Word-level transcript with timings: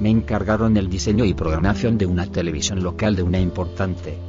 me 0.00 0.10
encargaron 0.10 0.76
el 0.76 0.88
diseño 0.88 1.24
y 1.24 1.34
programación 1.34 1.98
de 1.98 2.06
una 2.06 2.26
televisión 2.26 2.82
local 2.82 3.16
de 3.16 3.22
una 3.22 3.40
importante. 3.40 4.27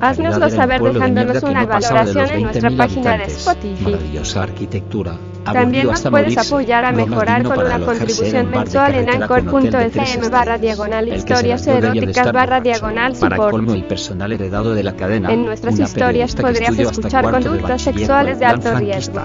Haznoslo 0.00 0.50
saber 0.50 0.82
dejándonos 0.82 1.40
una 1.44 1.66
valoración 1.66 2.30
en 2.30 2.42
nuestra 2.42 2.70
página 2.76 3.18
de 3.18 3.24
Spotify. 3.24 3.84
Maravillosa 3.84 4.42
arquitectura. 4.42 5.16
También 5.44 5.86
nos 5.86 6.02
puedes 6.02 6.38
apoyar 6.38 6.84
a 6.84 6.92
mejorar 6.92 7.42
con 7.42 7.58
una 7.58 7.80
contribución 7.80 8.50
mensual 8.50 8.94
en 8.94 9.10
anchor.fm 9.10 10.28
barra 10.28 10.58
diagonal 10.58 11.08
historias 11.08 11.66
eróticas 11.66 12.32
barra 12.32 12.60
diagonal 12.60 13.16
cadena. 14.96 15.32
En 15.32 15.44
nuestras 15.44 15.78
historias 15.78 16.34
podrías 16.34 16.78
escuchar 16.78 17.30
conductas 17.30 17.82
sexuales 17.82 18.38
de 18.38 18.44
alto 18.46 18.74
riesgo. 18.78 19.20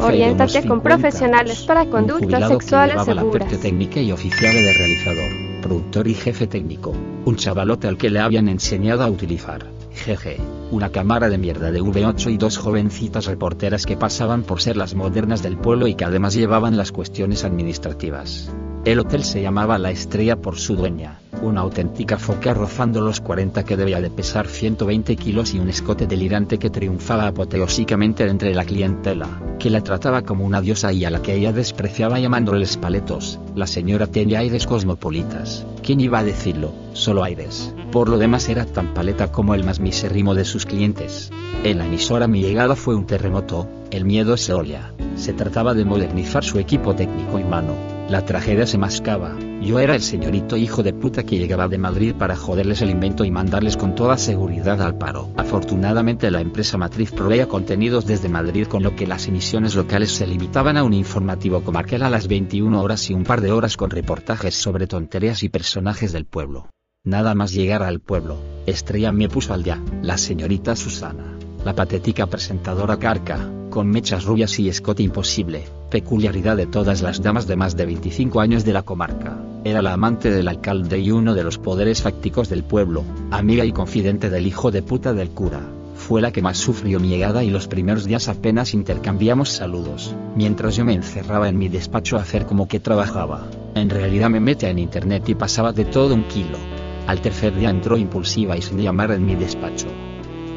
Oriéntate 0.00 0.66
con 0.66 0.80
profesionales 0.80 1.62
para 1.62 1.86
conductas 1.86 2.48
sexuales 2.48 3.04
seguras. 3.04 3.52
la 3.52 3.58
técnica 3.58 4.00
y 4.00 4.10
oficial 4.10 4.52
de 4.52 4.72
realizador, 4.72 5.30
productor 5.62 6.08
y 6.08 6.14
jefe 6.14 6.46
técnico. 6.46 6.92
Un 7.24 7.36
chavalote 7.36 7.86
al 7.86 7.96
que 7.96 8.10
le 8.10 8.18
habían 8.20 8.48
enseñado 8.48 9.04
a 9.04 9.08
utilizar. 9.08 9.75
Jeje, 9.96 10.36
una 10.70 10.90
cámara 10.90 11.28
de 11.28 11.38
mierda 11.38 11.72
de 11.72 11.82
V8 11.82 12.32
y 12.32 12.36
dos 12.36 12.58
jovencitas 12.58 13.26
reporteras 13.26 13.86
que 13.86 13.96
pasaban 13.96 14.42
por 14.42 14.60
ser 14.60 14.76
las 14.76 14.94
modernas 14.94 15.42
del 15.42 15.56
pueblo 15.56 15.88
y 15.88 15.94
que 15.94 16.04
además 16.04 16.34
llevaban 16.34 16.76
las 16.76 16.92
cuestiones 16.92 17.44
administrativas. 17.44 18.50
El 18.84 19.00
hotel 19.00 19.24
se 19.24 19.42
llamaba 19.42 19.78
La 19.78 19.90
Estrella 19.90 20.36
por 20.36 20.58
su 20.58 20.76
dueña, 20.76 21.18
una 21.42 21.62
auténtica 21.62 22.18
foca 22.18 22.54
rozando 22.54 23.00
los 23.00 23.20
40 23.20 23.64
que 23.64 23.76
debía 23.76 24.00
de 24.00 24.10
pesar 24.10 24.46
120 24.46 25.16
kilos 25.16 25.54
y 25.54 25.58
un 25.58 25.68
escote 25.68 26.06
delirante 26.06 26.58
que 26.58 26.70
triunfaba 26.70 27.26
apoteósicamente 27.26 28.28
entre 28.28 28.54
la 28.54 28.64
clientela, 28.64 29.26
que 29.58 29.70
la 29.70 29.80
trataba 29.80 30.22
como 30.22 30.44
una 30.44 30.60
diosa 30.60 30.92
y 30.92 31.04
a 31.04 31.10
la 31.10 31.20
que 31.20 31.34
ella 31.34 31.52
despreciaba 31.52 32.20
llamándoles 32.20 32.76
paletos. 32.76 33.40
La 33.56 33.66
señora 33.66 34.06
tenía 34.06 34.38
aires 34.38 34.66
cosmopolitas. 34.66 35.66
¿Quién 35.82 36.00
iba 36.00 36.20
a 36.20 36.24
decirlo? 36.24 36.85
Solo 36.96 37.22
aires. 37.22 37.74
Por 37.92 38.08
lo 38.08 38.16
demás 38.16 38.48
era 38.48 38.64
tan 38.64 38.94
paleta 38.94 39.30
como 39.30 39.54
el 39.54 39.64
más 39.64 39.80
misérrimo 39.80 40.34
de 40.34 40.44
sus 40.44 40.64
clientes. 40.64 41.30
En 41.62 41.78
la 41.78 41.86
emisora 41.86 42.26
mi 42.26 42.40
llegada 42.40 42.74
fue 42.74 42.94
un 42.94 43.06
terremoto, 43.06 43.68
el 43.90 44.04
miedo 44.04 44.36
se 44.36 44.54
olía. 44.54 44.92
Se 45.16 45.32
trataba 45.32 45.74
de 45.74 45.84
modernizar 45.84 46.42
su 46.42 46.58
equipo 46.58 46.94
técnico 46.94 47.38
y 47.38 47.44
mano 47.44 47.96
la 48.08 48.24
tragedia 48.24 48.66
se 48.66 48.78
mascaba. 48.78 49.36
Yo 49.60 49.80
era 49.80 49.96
el 49.96 50.02
señorito 50.02 50.56
hijo 50.56 50.84
de 50.84 50.92
puta 50.92 51.24
que 51.24 51.38
llegaba 51.38 51.66
de 51.66 51.78
Madrid 51.78 52.14
para 52.14 52.36
joderles 52.36 52.80
el 52.82 52.90
invento 52.90 53.24
y 53.24 53.32
mandarles 53.32 53.76
con 53.76 53.96
toda 53.96 54.16
seguridad 54.16 54.80
al 54.80 54.96
paro. 54.96 55.32
Afortunadamente 55.36 56.30
la 56.30 56.40
empresa 56.40 56.78
matriz 56.78 57.10
proveía 57.10 57.48
contenidos 57.48 58.06
desde 58.06 58.28
Madrid 58.28 58.68
con 58.68 58.84
lo 58.84 58.94
que 58.94 59.08
las 59.08 59.26
emisiones 59.26 59.74
locales 59.74 60.12
se 60.12 60.26
limitaban 60.26 60.76
a 60.76 60.84
un 60.84 60.92
informativo 60.92 61.62
comarcal 61.62 62.02
a 62.02 62.10
las 62.10 62.28
21 62.28 62.80
horas 62.80 63.10
y 63.10 63.14
un 63.14 63.24
par 63.24 63.40
de 63.40 63.50
horas 63.50 63.76
con 63.76 63.90
reportajes 63.90 64.54
sobre 64.54 64.86
tonterías 64.86 65.42
y 65.42 65.48
personajes 65.48 66.12
del 66.12 66.26
pueblo. 66.26 66.68
Nada 67.06 67.34
más 67.34 67.52
llegar 67.52 67.82
al 67.82 68.00
pueblo, 68.00 68.36
Estrella 68.66 69.12
me 69.12 69.30
puso 69.30 69.54
al 69.54 69.62
día, 69.62 69.82
la 70.02 70.18
señorita 70.18 70.76
Susana 70.76 71.36
la 71.66 71.74
patética 71.74 72.28
presentadora 72.28 72.96
carca, 72.96 73.40
con 73.70 73.88
mechas 73.88 74.24
rubias 74.24 74.56
y 74.60 74.68
escote 74.68 75.02
imposible, 75.02 75.64
peculiaridad 75.90 76.56
de 76.56 76.66
todas 76.66 77.02
las 77.02 77.20
damas 77.20 77.48
de 77.48 77.56
más 77.56 77.76
de 77.76 77.86
25 77.86 78.38
años 78.38 78.64
de 78.64 78.72
la 78.72 78.84
comarca, 78.84 79.36
era 79.64 79.82
la 79.82 79.92
amante 79.92 80.30
del 80.30 80.46
alcalde 80.46 81.00
y 81.00 81.10
uno 81.10 81.34
de 81.34 81.42
los 81.42 81.58
poderes 81.58 82.02
fácticos 82.02 82.48
del 82.48 82.62
pueblo, 82.62 83.02
amiga 83.32 83.64
y 83.64 83.72
confidente 83.72 84.30
del 84.30 84.46
hijo 84.46 84.70
de 84.70 84.82
puta 84.82 85.12
del 85.12 85.30
cura. 85.30 85.58
Fue 85.96 86.20
la 86.20 86.30
que 86.30 86.40
más 86.40 86.56
sufrió 86.56 87.00
mi 87.00 87.08
llegada 87.08 87.42
y 87.42 87.50
los 87.50 87.66
primeros 87.66 88.04
días 88.04 88.28
apenas 88.28 88.72
intercambiamos 88.72 89.48
saludos, 89.48 90.14
mientras 90.36 90.76
yo 90.76 90.84
me 90.84 90.94
encerraba 90.94 91.48
en 91.48 91.58
mi 91.58 91.68
despacho 91.68 92.16
a 92.16 92.20
hacer 92.20 92.46
como 92.46 92.68
que 92.68 92.78
trabajaba. 92.78 93.48
En 93.74 93.90
realidad 93.90 94.30
me 94.30 94.38
metía 94.38 94.70
en 94.70 94.78
internet 94.78 95.28
y 95.28 95.34
pasaba 95.34 95.72
de 95.72 95.84
todo 95.84 96.14
un 96.14 96.28
kilo. 96.28 96.58
Al 97.06 97.20
tercer 97.20 97.54
día 97.54 97.70
entró 97.70 97.96
impulsiva 97.96 98.56
y 98.56 98.62
sin 98.62 98.78
llamar 98.78 99.10
en 99.12 99.24
mi 99.24 99.34
despacho. 99.34 99.88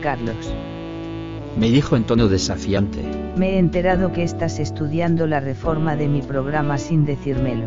Carlos 0.01 0.53
me 1.57 1.69
dijo 1.69 1.95
en 1.95 2.05
tono 2.05 2.27
desafiante. 2.27 3.03
Me 3.35 3.55
he 3.55 3.57
enterado 3.57 4.13
que 4.13 4.23
estás 4.23 4.59
estudiando 4.59 5.27
la 5.27 5.39
reforma 5.39 5.95
de 5.95 6.07
mi 6.07 6.21
programa 6.21 6.77
sin 6.77 7.05
decírmelo. 7.05 7.65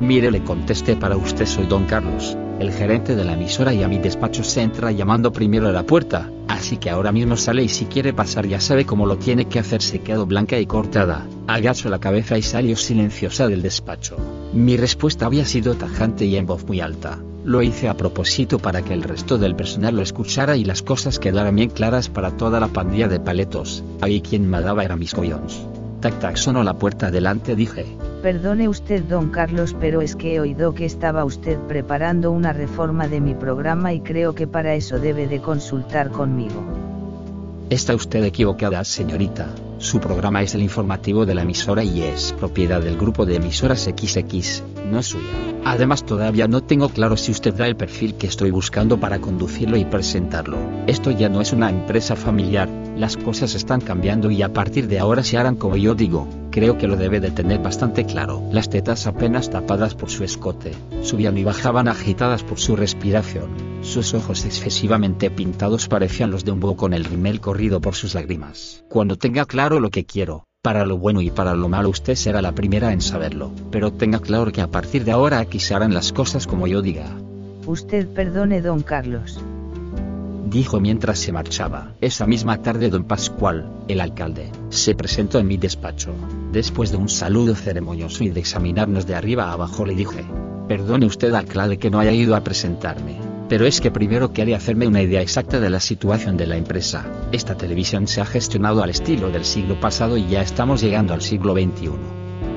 Mire, 0.00 0.30
le 0.32 0.42
contesté 0.42 0.96
para 0.96 1.16
usted 1.16 1.46
soy 1.46 1.66
don 1.66 1.84
Carlos, 1.84 2.36
el 2.58 2.72
gerente 2.72 3.14
de 3.14 3.24
la 3.24 3.34
emisora 3.34 3.72
y 3.72 3.84
a 3.84 3.88
mi 3.88 3.98
despacho 3.98 4.42
se 4.42 4.62
entra 4.62 4.90
llamando 4.90 5.32
primero 5.32 5.68
a 5.68 5.72
la 5.72 5.86
puerta, 5.86 6.28
así 6.48 6.76
que 6.76 6.90
ahora 6.90 7.12
mismo 7.12 7.36
sale 7.36 7.62
y 7.62 7.68
si 7.68 7.84
quiere 7.84 8.12
pasar 8.12 8.46
ya 8.46 8.58
sabe 8.58 8.84
cómo 8.84 9.06
lo 9.06 9.16
tiene 9.16 9.44
que 9.44 9.60
hacer. 9.60 9.80
Se 9.80 10.00
quedó 10.00 10.26
blanca 10.26 10.58
y 10.58 10.66
cortada, 10.66 11.26
agacho 11.46 11.88
la 11.88 12.00
cabeza 12.00 12.36
y 12.36 12.42
salió 12.42 12.76
silenciosa 12.76 13.46
del 13.46 13.62
despacho. 13.62 14.16
Mi 14.52 14.76
respuesta 14.76 15.26
había 15.26 15.44
sido 15.44 15.76
tajante 15.76 16.24
y 16.24 16.34
en 16.34 16.46
voz 16.46 16.66
muy 16.66 16.80
alta. 16.80 17.20
Lo 17.44 17.60
hice 17.60 17.88
a 17.88 17.96
propósito 17.96 18.60
para 18.60 18.82
que 18.82 18.94
el 18.94 19.02
resto 19.02 19.36
del 19.36 19.56
personal 19.56 19.96
lo 19.96 20.02
escuchara 20.02 20.56
y 20.56 20.64
las 20.64 20.82
cosas 20.82 21.18
quedaran 21.18 21.56
bien 21.56 21.70
claras 21.70 22.08
para 22.08 22.30
toda 22.36 22.60
la 22.60 22.68
pandilla 22.68 23.08
de 23.08 23.18
paletos. 23.18 23.82
Ahí 24.00 24.20
quien 24.20 24.48
me 24.48 24.60
daba 24.60 24.84
era 24.84 24.96
mis 24.96 25.12
collons. 25.12 25.66
Tac 26.00 26.20
tac 26.20 26.36
sonó 26.36 26.62
la 26.62 26.74
puerta 26.74 27.10
delante 27.10 27.56
dije. 27.56 27.84
Perdone 28.22 28.68
usted 28.68 29.02
don 29.02 29.30
Carlos 29.30 29.74
pero 29.80 30.02
es 30.02 30.14
que 30.14 30.36
he 30.36 30.40
oído 30.40 30.72
que 30.74 30.84
estaba 30.84 31.24
usted 31.24 31.58
preparando 31.66 32.30
una 32.30 32.52
reforma 32.52 33.08
de 33.08 33.20
mi 33.20 33.34
programa 33.34 33.92
y 33.92 34.00
creo 34.00 34.36
que 34.36 34.46
para 34.46 34.74
eso 34.74 35.00
debe 35.00 35.26
de 35.26 35.40
consultar 35.40 36.10
conmigo. 36.10 36.62
Está 37.70 37.94
usted 37.94 38.22
equivocada 38.22 38.84
señorita, 38.84 39.48
su 39.82 39.98
programa 39.98 40.42
es 40.42 40.54
el 40.54 40.62
informativo 40.62 41.26
de 41.26 41.34
la 41.34 41.42
emisora 41.42 41.82
y 41.82 42.02
es 42.02 42.32
propiedad 42.38 42.80
del 42.80 42.96
grupo 42.96 43.26
de 43.26 43.36
emisoras 43.36 43.82
XX, 43.82 44.62
no 44.88 45.00
es 45.00 45.06
suya. 45.06 45.26
Además 45.64 46.04
todavía 46.04 46.46
no 46.46 46.62
tengo 46.62 46.88
claro 46.88 47.16
si 47.16 47.32
usted 47.32 47.52
da 47.52 47.66
el 47.66 47.76
perfil 47.76 48.14
que 48.14 48.28
estoy 48.28 48.52
buscando 48.52 49.00
para 49.00 49.18
conducirlo 49.18 49.76
y 49.76 49.84
presentarlo. 49.84 50.56
Esto 50.86 51.10
ya 51.10 51.28
no 51.28 51.40
es 51.40 51.52
una 51.52 51.68
empresa 51.68 52.14
familiar, 52.14 52.68
las 52.96 53.16
cosas 53.16 53.56
están 53.56 53.80
cambiando 53.80 54.30
y 54.30 54.42
a 54.42 54.52
partir 54.52 54.86
de 54.86 55.00
ahora 55.00 55.24
se 55.24 55.36
harán 55.36 55.56
como 55.56 55.76
yo 55.76 55.96
digo. 55.96 56.28
Creo 56.52 56.78
que 56.78 56.86
lo 56.86 56.96
debe 56.96 57.18
de 57.18 57.32
tener 57.32 57.60
bastante 57.60 58.06
claro. 58.06 58.42
Las 58.52 58.70
tetas 58.70 59.08
apenas 59.08 59.50
tapadas 59.50 59.94
por 59.96 60.10
su 60.10 60.22
escote, 60.22 60.72
subían 61.02 61.36
y 61.38 61.44
bajaban 61.44 61.88
agitadas 61.88 62.44
por 62.44 62.60
su 62.60 62.76
respiración 62.76 63.71
sus 63.92 64.14
ojos 64.14 64.46
excesivamente 64.46 65.30
pintados 65.30 65.86
parecían 65.86 66.30
los 66.30 66.46
de 66.46 66.50
un 66.50 66.60
búho 66.60 66.76
con 66.76 66.94
el 66.94 67.04
rimel 67.04 67.40
corrido 67.40 67.80
por 67.82 67.94
sus 67.94 68.14
lágrimas. 68.14 68.84
Cuando 68.88 69.18
tenga 69.18 69.44
claro 69.44 69.80
lo 69.80 69.90
que 69.90 70.06
quiero, 70.06 70.46
para 70.62 70.86
lo 70.86 70.96
bueno 70.96 71.20
y 71.20 71.30
para 71.30 71.54
lo 71.54 71.68
malo 71.68 71.90
usted 71.90 72.14
será 72.14 72.40
la 72.40 72.52
primera 72.52 72.94
en 72.94 73.02
saberlo, 73.02 73.52
pero 73.70 73.92
tenga 73.92 74.18
claro 74.18 74.50
que 74.50 74.62
a 74.62 74.68
partir 74.68 75.04
de 75.04 75.12
ahora 75.12 75.40
aquí 75.40 75.60
se 75.60 75.74
harán 75.74 75.92
las 75.92 76.10
cosas 76.10 76.46
como 76.46 76.66
yo 76.66 76.80
diga. 76.80 77.04
Usted 77.66 78.08
perdone, 78.08 78.62
don 78.62 78.80
Carlos. 78.82 79.38
Dijo 80.46 80.80
mientras 80.80 81.18
se 81.18 81.32
marchaba. 81.32 81.92
Esa 82.00 82.26
misma 82.26 82.62
tarde 82.62 82.88
don 82.88 83.04
Pascual, 83.04 83.70
el 83.88 84.00
alcalde, 84.00 84.50
se 84.70 84.94
presentó 84.94 85.38
en 85.38 85.48
mi 85.48 85.58
despacho. 85.58 86.14
Después 86.50 86.90
de 86.90 86.96
un 86.96 87.10
saludo 87.10 87.54
ceremonioso 87.54 88.24
y 88.24 88.30
de 88.30 88.40
examinarnos 88.40 89.06
de 89.06 89.14
arriba 89.14 89.50
a 89.50 89.52
abajo 89.52 89.84
le 89.84 89.94
dije, 89.94 90.24
perdone 90.66 91.04
usted 91.04 91.34
alcalde 91.34 91.78
que 91.78 91.90
no 91.90 92.00
haya 92.00 92.12
ido 92.12 92.34
a 92.34 92.42
presentarme 92.42 93.31
pero 93.52 93.66
es 93.66 93.82
que 93.82 93.90
primero 93.90 94.32
quería 94.32 94.56
hacerme 94.56 94.86
una 94.86 95.02
idea 95.02 95.20
exacta 95.20 95.60
de 95.60 95.68
la 95.68 95.78
situación 95.78 96.38
de 96.38 96.46
la 96.46 96.56
empresa. 96.56 97.04
Esta 97.32 97.54
televisión 97.54 98.08
se 98.08 98.22
ha 98.22 98.24
gestionado 98.24 98.82
al 98.82 98.88
estilo 98.88 99.28
del 99.28 99.44
siglo 99.44 99.78
pasado 99.78 100.16
y 100.16 100.26
ya 100.26 100.40
estamos 100.40 100.80
llegando 100.80 101.12
al 101.12 101.20
siglo 101.20 101.52
XXI. 101.52 101.90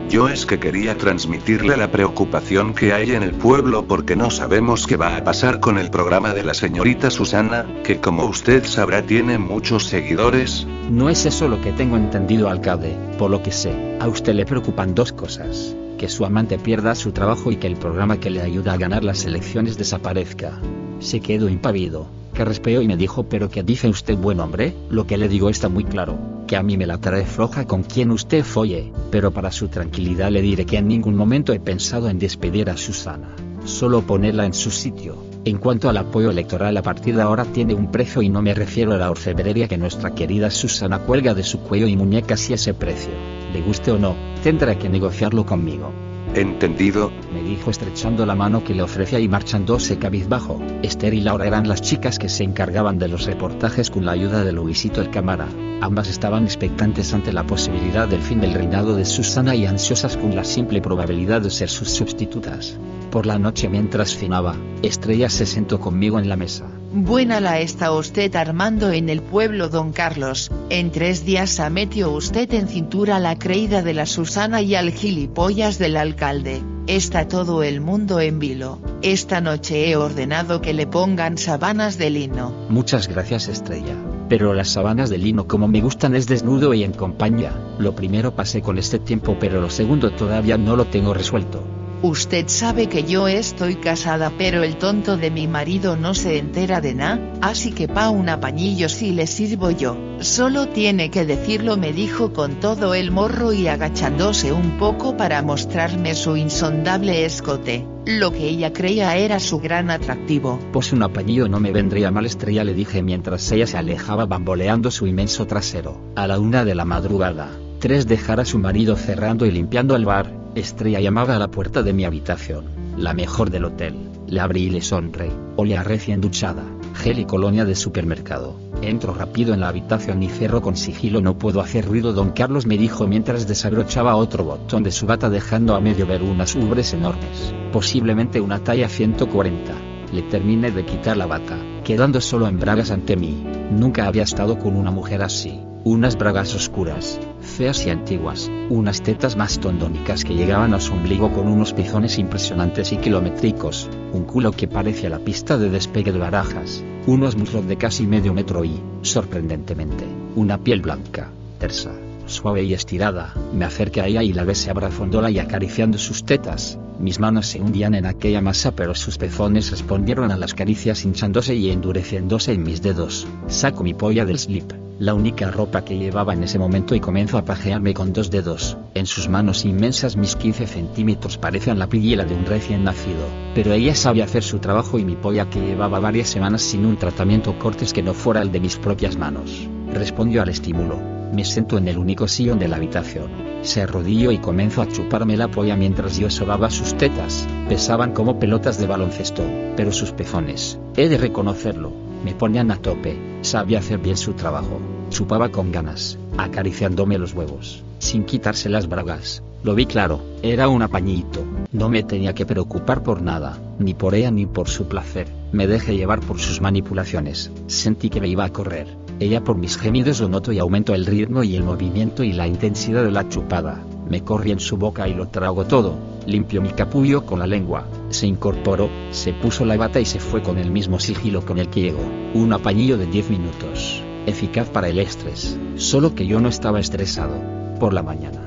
Yo 0.09 0.29
es 0.29 0.45
que 0.45 0.57
quería 0.57 0.97
transmitirle 0.97 1.75
la 1.75 1.91
preocupación 1.91 2.73
que 2.73 2.93
hay 2.93 3.11
en 3.11 3.23
el 3.23 3.33
pueblo 3.33 3.83
porque 3.85 4.15
no 4.15 4.31
sabemos 4.31 4.87
qué 4.87 4.95
va 4.95 5.17
a 5.17 5.23
pasar 5.25 5.59
con 5.59 5.77
el 5.77 5.89
programa 5.89 6.33
de 6.33 6.43
la 6.43 6.53
señorita 6.53 7.11
Susana, 7.11 7.65
que 7.83 7.99
como 7.99 8.23
usted 8.23 8.63
sabrá 8.63 9.01
tiene 9.01 9.37
muchos 9.37 9.87
seguidores. 9.87 10.65
No 10.89 11.09
es 11.09 11.25
eso 11.25 11.49
lo 11.49 11.59
que 11.59 11.73
tengo 11.73 11.97
entendido, 11.97 12.47
alcalde, 12.47 12.95
por 13.17 13.31
lo 13.31 13.43
que 13.43 13.51
sé, 13.51 13.97
a 13.99 14.07
usted 14.07 14.33
le 14.33 14.45
preocupan 14.45 14.95
dos 14.95 15.11
cosas 15.11 15.75
que 15.97 16.09
su 16.09 16.25
amante 16.25 16.57
pierda 16.57 16.95
su 16.95 17.11
trabajo 17.11 17.51
y 17.51 17.57
que 17.57 17.67
el 17.67 17.77
programa 17.77 18.19
que 18.19 18.29
le 18.29 18.41
ayuda 18.41 18.73
a 18.73 18.77
ganar 18.77 19.03
las 19.03 19.25
elecciones 19.25 19.77
desaparezca. 19.77 20.59
Se 20.99 21.19
quedó 21.19 21.49
impavido, 21.49 22.07
que 22.33 22.45
respeó 22.45 22.81
y 22.81 22.87
me 22.87 22.97
dijo 22.97 23.23
pero 23.29 23.49
¿qué 23.49 23.63
dice 23.63 23.87
usted 23.87 24.17
buen 24.17 24.39
hombre? 24.39 24.73
Lo 24.89 25.07
que 25.07 25.17
le 25.17 25.29
digo 25.29 25.49
está 25.49 25.69
muy 25.69 25.83
claro, 25.83 26.17
que 26.47 26.57
a 26.57 26.63
mí 26.63 26.77
me 26.77 26.87
la 26.87 26.99
trae 26.99 27.25
floja 27.25 27.65
con 27.65 27.83
quien 27.83 28.11
usted 28.11 28.43
folle, 28.43 28.91
pero 29.11 29.31
para 29.31 29.51
su 29.51 29.67
tranquilidad 29.67 30.31
le 30.31 30.41
diré 30.41 30.65
que 30.65 30.77
en 30.77 30.87
ningún 30.87 31.15
momento 31.15 31.53
he 31.53 31.59
pensado 31.59 32.09
en 32.09 32.19
despedir 32.19 32.69
a 32.69 32.77
Susana, 32.77 33.35
solo 33.65 34.01
ponerla 34.01 34.45
en 34.45 34.53
su 34.53 34.71
sitio 34.71 35.34
En 35.45 35.59
cuanto 35.59 35.89
al 35.89 35.97
apoyo 35.97 36.31
electoral 36.31 36.75
a 36.75 36.81
partir 36.81 37.15
de 37.15 37.21
ahora 37.21 37.45
tiene 37.45 37.75
un 37.75 37.91
precio 37.91 38.23
y 38.23 38.29
no 38.29 38.41
me 38.41 38.55
refiero 38.55 38.93
a 38.93 38.97
la 38.97 39.11
orfebrería 39.11 39.67
que 39.67 39.77
nuestra 39.77 40.15
querida 40.15 40.49
Susana 40.49 40.97
cuelga 40.97 41.35
de 41.35 41.43
su 41.43 41.59
cuello 41.59 41.85
y 41.85 41.95
muñecas 41.95 42.49
y 42.49 42.53
ese 42.53 42.73
precio, 42.73 43.11
le 43.53 43.61
guste 43.61 43.91
o 43.91 43.99
no, 43.99 44.15
tendrá 44.41 44.79
que 44.79 44.89
negociarlo 44.89 45.45
conmigo. 45.45 45.91
Entendido, 46.33 47.11
me 47.31 47.43
dijo 47.43 47.69
estrechando 47.69 48.25
la 48.25 48.33
mano 48.33 48.63
que 48.63 48.73
le 48.73 48.81
ofrecía 48.81 49.19
y 49.19 49.27
marchándose 49.27 49.99
cabizbajo. 49.99 50.59
Esther 50.81 51.13
y 51.13 51.21
Laura 51.21 51.45
eran 51.45 51.67
las 51.67 51.83
chicas 51.83 52.17
que 52.17 52.27
se 52.27 52.43
encargaban 52.43 52.97
de 52.97 53.07
los 53.07 53.25
reportajes 53.27 53.91
con 53.91 54.03
la 54.03 54.13
ayuda 54.13 54.43
de 54.43 54.51
Luisito 54.51 54.99
el 54.99 55.11
cámara. 55.11 55.47
Ambas 55.79 56.09
estaban 56.09 56.45
expectantes 56.45 57.13
ante 57.13 57.31
la 57.31 57.45
posibilidad 57.45 58.07
del 58.07 58.21
fin 58.21 58.41
del 58.41 58.55
reinado 58.55 58.95
de 58.95 59.05
Susana 59.05 59.53
y 59.53 59.67
ansiosas 59.67 60.17
con 60.17 60.35
la 60.35 60.43
simple 60.43 60.81
probabilidad 60.81 61.41
de 61.41 61.51
ser 61.51 61.69
sus 61.69 61.91
sustitutas. 61.91 62.79
Por 63.15 63.27
la 63.27 63.39
noche 63.39 63.69
mientras 63.69 64.13
finaba, 64.13 64.57
Estrella 64.81 65.29
se 65.29 65.45
sentó 65.45 65.79
conmigo 65.79 66.19
en 66.19 66.27
la 66.27 66.35
mesa. 66.35 66.65
Buena 66.91 67.39
la 67.39 67.61
está 67.61 67.93
usted 67.93 68.35
armando 68.35 68.91
en 68.91 69.07
el 69.07 69.21
pueblo 69.21 69.69
don 69.69 69.93
Carlos, 69.93 70.51
en 70.69 70.91
tres 70.91 71.23
días 71.23 71.61
ha 71.61 71.69
metió 71.69 72.11
usted 72.11 72.53
en 72.53 72.67
cintura 72.67 73.19
la 73.19 73.39
creída 73.39 73.81
de 73.81 73.93
la 73.93 74.05
Susana 74.05 74.61
y 74.61 74.75
al 74.75 74.91
gilipollas 74.91 75.79
del 75.79 75.95
alcalde, 75.95 76.61
está 76.87 77.25
todo 77.25 77.63
el 77.63 77.79
mundo 77.79 78.19
en 78.19 78.37
vilo, 78.37 78.81
esta 79.01 79.39
noche 79.39 79.89
he 79.89 79.95
ordenado 79.95 80.59
que 80.59 80.73
le 80.73 80.85
pongan 80.85 81.37
sabanas 81.37 81.97
de 81.97 82.09
lino. 82.09 82.67
Muchas 82.67 83.07
gracias 83.07 83.47
Estrella, 83.47 83.95
pero 84.27 84.53
las 84.53 84.71
sabanas 84.71 85.09
de 85.09 85.19
lino 85.19 85.47
como 85.47 85.69
me 85.69 85.79
gustan 85.79 86.17
es 86.17 86.27
desnudo 86.27 86.73
y 86.73 86.83
en 86.83 86.91
compañía, 86.91 87.53
lo 87.79 87.95
primero 87.95 88.35
pasé 88.35 88.61
con 88.61 88.77
este 88.77 88.99
tiempo 88.99 89.37
pero 89.39 89.61
lo 89.61 89.69
segundo 89.69 90.11
todavía 90.11 90.57
no 90.57 90.75
lo 90.75 90.87
tengo 90.87 91.13
resuelto. 91.13 91.63
Usted 92.07 92.49
sabe 92.49 92.87
que 92.87 93.03
yo 93.03 93.27
estoy 93.27 93.77
casada 93.77 94.31
pero 94.37 94.61
el 94.61 94.75
tonto 94.75 95.17
de 95.17 95.31
mi 95.31 95.47
marido 95.47 95.97
no 95.97 96.13
se 96.13 96.37
entera 96.37 96.79
de 96.79 96.93
nada, 96.93 97.33
así 97.41 97.71
que 97.71 97.87
pa 97.87 98.11
un 98.11 98.29
apañillo 98.29 98.89
si 98.89 99.09
le 99.09 99.25
sirvo 99.25 99.71
yo, 99.71 99.97
solo 100.19 100.67
tiene 100.67 101.09
que 101.09 101.25
decirlo 101.25 101.77
me 101.77 101.93
dijo 101.93 102.31
con 102.31 102.59
todo 102.59 102.93
el 102.93 103.09
morro 103.09 103.53
y 103.53 103.67
agachándose 103.67 104.53
un 104.53 104.77
poco 104.77 105.17
para 105.17 105.41
mostrarme 105.41 106.13
su 106.13 106.37
insondable 106.37 107.25
escote, 107.25 107.87
lo 108.05 108.31
que 108.31 108.49
ella 108.49 108.71
creía 108.71 109.17
era 109.17 109.39
su 109.39 109.59
gran 109.59 109.89
atractivo. 109.89 110.59
Pues 110.73 110.93
un 110.93 111.01
apañillo 111.01 111.47
no 111.49 111.59
me 111.59 111.71
vendría 111.71 112.11
mal 112.11 112.27
estrella 112.27 112.63
le 112.63 112.75
dije 112.75 113.01
mientras 113.01 113.51
ella 113.51 113.65
se 113.65 113.79
alejaba 113.79 114.27
bamboleando 114.27 114.91
su 114.91 115.07
inmenso 115.07 115.47
trasero, 115.47 115.99
a 116.15 116.27
la 116.27 116.37
una 116.37 116.65
de 116.65 116.75
la 116.75 116.85
madrugada, 116.85 117.49
tres 117.79 118.05
dejar 118.05 118.39
a 118.39 118.45
su 118.45 118.59
marido 118.59 118.95
cerrando 118.95 119.47
y 119.47 119.51
limpiando 119.51 119.95
el 119.95 120.05
bar, 120.05 120.44
Estrella 120.55 121.01
llamaba 121.01 121.35
a 121.35 121.39
la 121.39 121.49
puerta 121.49 121.83
de 121.83 121.91
mi 121.91 122.05
habitación, 122.05 122.67
la 122.97 123.13
mejor 123.13 123.49
del 123.49 123.65
hotel. 123.65 124.09
Le 124.27 124.39
abrí 124.39 124.63
y 124.63 124.69
le 124.69 124.81
sonreí. 124.81 125.29
Olía 125.57 125.83
recién 125.83 126.21
duchada, 126.21 126.63
gel 126.93 127.19
y 127.19 127.25
colonia 127.25 127.65
de 127.65 127.75
supermercado. 127.75 128.55
Entro 128.81 129.13
rápido 129.13 129.53
en 129.53 129.59
la 129.59 129.67
habitación 129.67 130.23
y 130.23 130.29
cerro 130.29 130.61
con 130.61 130.77
sigilo. 130.77 131.19
No 131.19 131.37
puedo 131.37 131.59
hacer 131.59 131.85
ruido, 131.85 132.13
don 132.13 132.31
Carlos 132.31 132.65
me 132.65 132.77
dijo 132.77 133.05
mientras 133.05 133.47
desabrochaba 133.47 134.15
otro 134.15 134.45
botón 134.45 134.83
de 134.83 134.91
su 134.91 135.05
bata 135.05 135.29
dejando 135.29 135.75
a 135.75 135.81
medio 135.81 136.07
ver 136.07 136.23
unas 136.23 136.55
ubres 136.55 136.93
enormes, 136.93 137.53
posiblemente 137.73 138.39
una 138.39 138.63
talla 138.63 138.87
140. 138.87 139.73
Le 140.13 140.21
terminé 140.21 140.71
de 140.71 140.85
quitar 140.85 141.17
la 141.17 141.25
bata, 141.25 141.57
quedando 141.83 142.21
solo 142.21 142.47
en 142.47 142.59
bragas 142.59 142.91
ante 142.91 143.17
mí. 143.17 143.45
Nunca 143.71 144.07
había 144.07 144.23
estado 144.23 144.57
con 144.57 144.77
una 144.77 144.89
mujer 144.89 145.21
así. 145.21 145.59
Unas 145.83 146.17
bragas 146.17 146.55
oscuras, 146.55 147.19
feas 147.55 147.85
y 147.85 147.89
antiguas, 147.89 148.51
unas 148.69 149.01
tetas 149.01 149.37
más 149.37 149.59
tondónicas 149.59 150.25
que 150.25 150.35
llegaban 150.35 150.73
a 150.73 150.81
su 150.81 150.93
ombligo 150.93 151.31
con 151.31 151.47
unos 151.47 151.71
pezones 151.71 152.19
impresionantes 152.19 152.91
y 152.91 152.97
kilométricos, 152.97 153.89
un 154.11 154.25
culo 154.25 154.51
que 154.51 154.67
parecía 154.67 155.09
la 155.09 155.19
pista 155.19 155.57
de 155.57 155.69
despegue 155.69 156.11
de 156.11 156.19
barajas, 156.19 156.83
unos 157.07 157.37
muslos 157.37 157.65
de 157.65 157.77
casi 157.77 158.05
medio 158.05 158.33
metro 158.33 158.65
y, 158.65 158.81
sorprendentemente, 159.03 160.05
una 160.35 160.57
piel 160.57 160.81
blanca, 160.81 161.29
tersa, 161.57 161.93
suave 162.25 162.63
y 162.63 162.73
estirada. 162.73 163.33
Me 163.53 163.63
acerqué 163.63 164.01
a 164.01 164.07
ella 164.07 164.21
y 164.21 164.33
la 164.33 164.43
besé 164.43 164.69
abrazándola 164.69 165.31
y 165.31 165.39
acariciando 165.39 165.97
sus 165.97 166.25
tetas. 166.25 166.77
Mis 166.99 167.19
manos 167.19 167.47
se 167.47 167.61
hundían 167.61 167.95
en 167.95 168.05
aquella 168.05 168.41
masa 168.41 168.75
pero 168.75 168.95
sus 168.95 169.17
pezones 169.17 169.71
respondieron 169.71 170.31
a 170.31 170.37
las 170.37 170.53
caricias 170.53 171.05
hinchándose 171.05 171.55
y 171.55 171.71
endureciéndose 171.71 172.51
en 172.51 172.63
mis 172.63 172.81
dedos. 172.81 173.25
Saco 173.47 173.83
mi 173.83 173.93
polla 173.93 174.25
del 174.25 174.39
slip 174.39 174.84
la 174.97 175.13
única 175.13 175.51
ropa 175.51 175.83
que 175.83 175.97
llevaba 175.97 176.33
en 176.33 176.43
ese 176.43 176.57
momento 176.57 176.95
y 176.95 177.01
comenzó 177.01 177.37
a 177.37 177.45
pajearme 177.45 177.93
con 177.93 178.13
dos 178.13 178.31
dedos. 178.31 178.77
En 178.93 179.05
sus 179.05 179.27
manos 179.27 179.65
inmensas 179.65 180.15
mis 180.15 180.35
15 180.35 180.67
centímetros 180.67 181.37
parecían 181.37 181.79
la 181.79 181.87
piel 181.87 182.25
de 182.25 182.33
un 182.33 182.45
recién 182.45 182.83
nacido, 182.83 183.27
pero 183.53 183.73
ella 183.73 183.95
sabía 183.95 184.23
hacer 184.23 184.43
su 184.43 184.59
trabajo 184.59 184.97
y 184.97 185.03
mi 185.03 185.15
polla 185.15 185.49
que 185.49 185.59
llevaba 185.59 185.99
varias 185.99 186.29
semanas 186.29 186.61
sin 186.61 186.85
un 186.85 186.97
tratamiento 186.97 187.59
cortes 187.59 187.91
que 187.91 188.03
no 188.03 188.13
fuera 188.13 188.41
el 188.41 188.51
de 188.51 188.61
mis 188.61 188.77
propias 188.77 189.17
manos, 189.17 189.67
respondió 189.93 190.41
al 190.41 190.49
estímulo. 190.49 190.97
Me 191.33 191.43
sento 191.43 191.77
en 191.77 191.89
el 191.89 191.97
único 191.97 192.27
sillón 192.29 192.59
de 192.59 192.69
la 192.69 192.77
habitación. 192.77 193.29
Se 193.63 193.81
arrodilló 193.81 194.31
y 194.31 194.37
comenzó 194.37 194.81
a 194.81 194.87
chuparme 194.87 195.35
la 195.35 195.49
polla 195.49 195.75
mientras 195.75 196.17
yo 196.17 196.29
sobaba 196.29 196.69
sus 196.69 196.95
tetas. 196.95 197.45
Pesaban 197.67 198.13
como 198.13 198.39
pelotas 198.39 198.77
de 198.77 198.87
baloncesto, 198.87 199.43
pero 199.75 199.91
sus 199.91 200.11
pezones, 200.11 200.79
he 200.95 201.09
de 201.09 201.17
reconocerlo, 201.17 201.91
me 202.25 202.33
ponían 202.33 202.71
a 202.71 202.77
tope, 202.77 203.15
sabía 203.41 203.77
hacer 203.77 203.99
bien 203.99 204.17
su 204.17 204.33
trabajo, 204.33 204.81
chupaba 205.11 205.49
con 205.49 205.71
ganas, 205.71 206.17
acariciándome 206.37 207.19
los 207.19 207.33
huevos, 207.33 207.83
sin 207.99 208.23
quitarse 208.23 208.67
las 208.67 208.89
bragas. 208.89 209.43
Lo 209.63 209.75
vi 209.75 209.85
claro, 209.85 210.21
era 210.41 210.67
un 210.67 210.81
apañito, 210.81 211.43
no 211.71 211.87
me 211.87 212.01
tenía 212.01 212.33
que 212.33 212.47
preocupar 212.47 213.03
por 213.03 213.21
nada, 213.21 213.59
ni 213.77 213.93
por 213.93 214.15
ella 214.15 214.31
ni 214.31 214.47
por 214.47 214.69
su 214.69 214.87
placer, 214.87 215.27
me 215.51 215.67
dejé 215.67 215.95
llevar 215.95 216.19
por 216.19 216.39
sus 216.39 216.61
manipulaciones, 216.61 217.51
sentí 217.67 218.09
que 218.09 218.21
me 218.21 218.27
iba 218.27 218.43
a 218.43 218.51
correr, 218.51 218.87
ella 219.19 219.43
por 219.43 219.57
mis 219.57 219.77
gemidos 219.77 220.19
lo 220.19 220.27
noto 220.27 220.51
y 220.51 220.57
aumento 220.57 220.95
el 220.95 221.05
ritmo 221.05 221.43
y 221.43 221.55
el 221.55 221.63
movimiento 221.63 222.23
y 222.23 222.33
la 222.33 222.47
intensidad 222.47 223.03
de 223.03 223.11
la 223.11 223.29
chupada, 223.29 223.83
me 224.09 224.23
corrí 224.23 224.51
en 224.51 224.59
su 224.59 224.77
boca 224.77 225.07
y 225.07 225.13
lo 225.13 225.27
trago 225.27 225.65
todo, 225.65 225.95
limpió 226.25 226.61
mi 226.61 226.69
capullo 226.69 227.25
con 227.25 227.39
la 227.39 227.47
lengua, 227.47 227.85
se 228.09 228.27
incorporó, 228.27 228.89
se 229.11 229.33
puso 229.33 229.65
la 229.65 229.77
bata 229.77 229.99
y 229.99 230.05
se 230.05 230.19
fue 230.19 230.41
con 230.41 230.57
el 230.57 230.71
mismo 230.71 230.99
sigilo 230.99 231.45
con 231.45 231.57
el 231.57 231.69
que 231.69 231.81
llegó, 231.81 232.03
un 232.33 232.53
apañillo 232.53 232.97
de 232.97 233.07
10 233.07 233.29
minutos, 233.29 234.03
eficaz 234.25 234.69
para 234.69 234.89
el 234.89 234.99
estrés, 234.99 235.57
solo 235.75 236.15
que 236.15 236.27
yo 236.27 236.39
no 236.39 236.49
estaba 236.49 236.79
estresado, 236.79 237.35
por 237.79 237.93
la 237.93 238.03
mañana. 238.03 238.44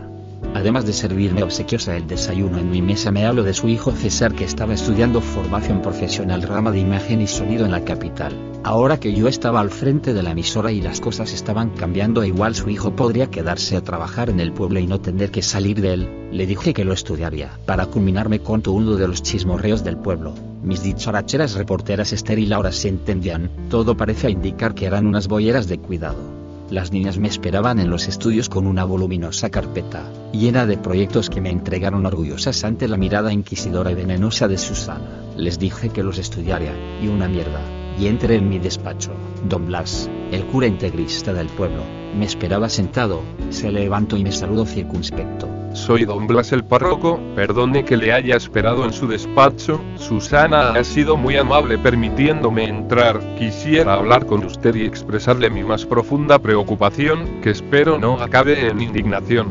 Además 0.55 0.87
de 0.87 0.93
servirme 0.93 1.43
obsequiosa 1.43 1.97
el 1.97 2.07
desayuno 2.07 2.59
en 2.59 2.71
mi 2.71 2.83
mesa 2.83 3.11
me 3.11 3.27
hablo 3.27 3.43
de 3.43 3.55
su 3.55 3.69
hijo 3.69 3.93
César 3.93 4.35
que 4.35 4.45
estaba 4.45 4.75
estudiando 4.75 5.21
formación 5.21 5.83
profesional 5.83 6.43
rama 6.43 6.71
de 6.71 6.81
imagen 6.81 7.21
y 7.21 7.27
sonido 7.27 7.65
en 7.65 7.71
la 7.71 7.85
capital. 7.85 8.33
Ahora 8.65 8.99
que 8.99 9.15
yo 9.15 9.29
estaba 9.29 9.61
al 9.61 9.71
frente 9.71 10.13
de 10.13 10.23
la 10.23 10.33
emisora 10.33 10.73
y 10.73 10.83
las 10.83 11.01
cosas 11.01 11.33
estaban 11.33 11.71
cambiando 11.71 12.25
igual 12.25 12.55
su 12.55 12.69
hijo 12.69 12.95
podría 12.95 13.31
quedarse 13.31 13.77
a 13.77 13.85
trabajar 13.85 14.31
en 14.31 14.41
el 14.41 14.53
pueblo 14.53 14.81
y 14.81 14.87
no 14.87 15.01
tener 15.01 15.31
que 15.31 15.43
salir 15.43 15.81
de 15.81 15.93
él, 15.93 16.29
le 16.33 16.47
dije 16.47 16.75
que 16.75 16.85
lo 16.85 16.93
estudiaría. 16.93 17.51
Para 17.65 17.87
culminarme 17.87 18.41
conto 18.41 18.73
uno 18.73 18.97
de 18.97 19.07
los 19.07 19.23
chismorreos 19.23 19.85
del 19.85 19.97
pueblo. 19.97 20.35
Mis 20.63 20.83
dicharacheras 20.83 21.55
reporteras 21.55 22.13
Esther 22.13 22.39
y 22.39 22.51
se 22.73 22.89
entendían, 22.89 23.51
todo 23.71 23.97
parece 23.97 24.31
indicar 24.31 24.75
que 24.75 24.87
eran 24.87 25.07
unas 25.07 25.29
boyeras 25.29 25.69
de 25.69 25.79
cuidado. 25.79 26.48
Las 26.71 26.93
niñas 26.93 27.17
me 27.19 27.29
esperaban 27.29 27.79
en 27.79 27.89
los 27.89 28.09
estudios 28.09 28.51
con 28.51 28.67
una 28.67 28.85
voluminosa 28.85 29.49
carpeta, 29.49 30.05
llena 30.33 30.67
de 30.67 30.77
proyectos 30.77 31.31
que 31.31 31.41
me 31.41 31.49
entregaron 31.49 32.05
orgullosas 32.05 32.63
ante 32.63 32.89
la 32.89 32.99
mirada 32.99 33.33
inquisidora 33.33 33.91
y 33.91 33.95
venenosa 33.95 34.49
de 34.49 34.59
Susana. 34.59 35.23
Les 35.35 35.59
dije 35.59 35.89
que 35.89 36.03
los 36.03 36.19
estudiaría, 36.19 36.75
y 37.03 37.09
una 37.09 37.27
mierda, 37.27 37.61
y 37.99 38.07
entré 38.07 38.37
en 38.37 38.49
mi 38.49 38.59
despacho. 38.59 39.13
Don 39.49 39.67
Blas, 39.67 40.09
el 40.33 40.45
cura 40.47 40.67
integrista 40.67 41.33
del 41.33 41.49
pueblo, 41.49 41.83
me 42.17 42.25
esperaba 42.25 42.69
sentado, 42.69 43.23
se 43.51 43.71
levantó 43.71 44.17
y 44.17 44.25
me 44.25 44.33
saludó 44.33 44.65
circunspecto. 44.67 45.49
Soy 45.75 46.05
don 46.05 46.27
Blas 46.27 46.53
el 46.53 46.65
párroco, 46.65 47.21
perdone 47.35 47.85
que 47.85 47.97
le 47.97 48.13
haya 48.13 48.37
esperado 48.37 48.85
en 48.85 48.93
su 48.93 49.07
despacho, 49.07 49.81
Susana 49.97 50.71
ha 50.71 50.85
sido 50.85 51.17
muy 51.17 51.37
amable 51.37 51.79
permitiéndome 51.79 52.65
entrar, 52.65 53.21
quisiera 53.37 53.95
hablar 53.95 54.27
con 54.27 54.45
usted 54.45 54.75
y 54.75 54.85
expresarle 54.85 55.51
mi 55.51 55.63
más 55.63 55.85
profunda 55.85 56.39
preocupación, 56.39 57.41
que 57.43 57.51
espero 57.51 57.99
no 57.99 58.21
acabe 58.21 58.69
en 58.69 58.81
indignación. 58.81 59.49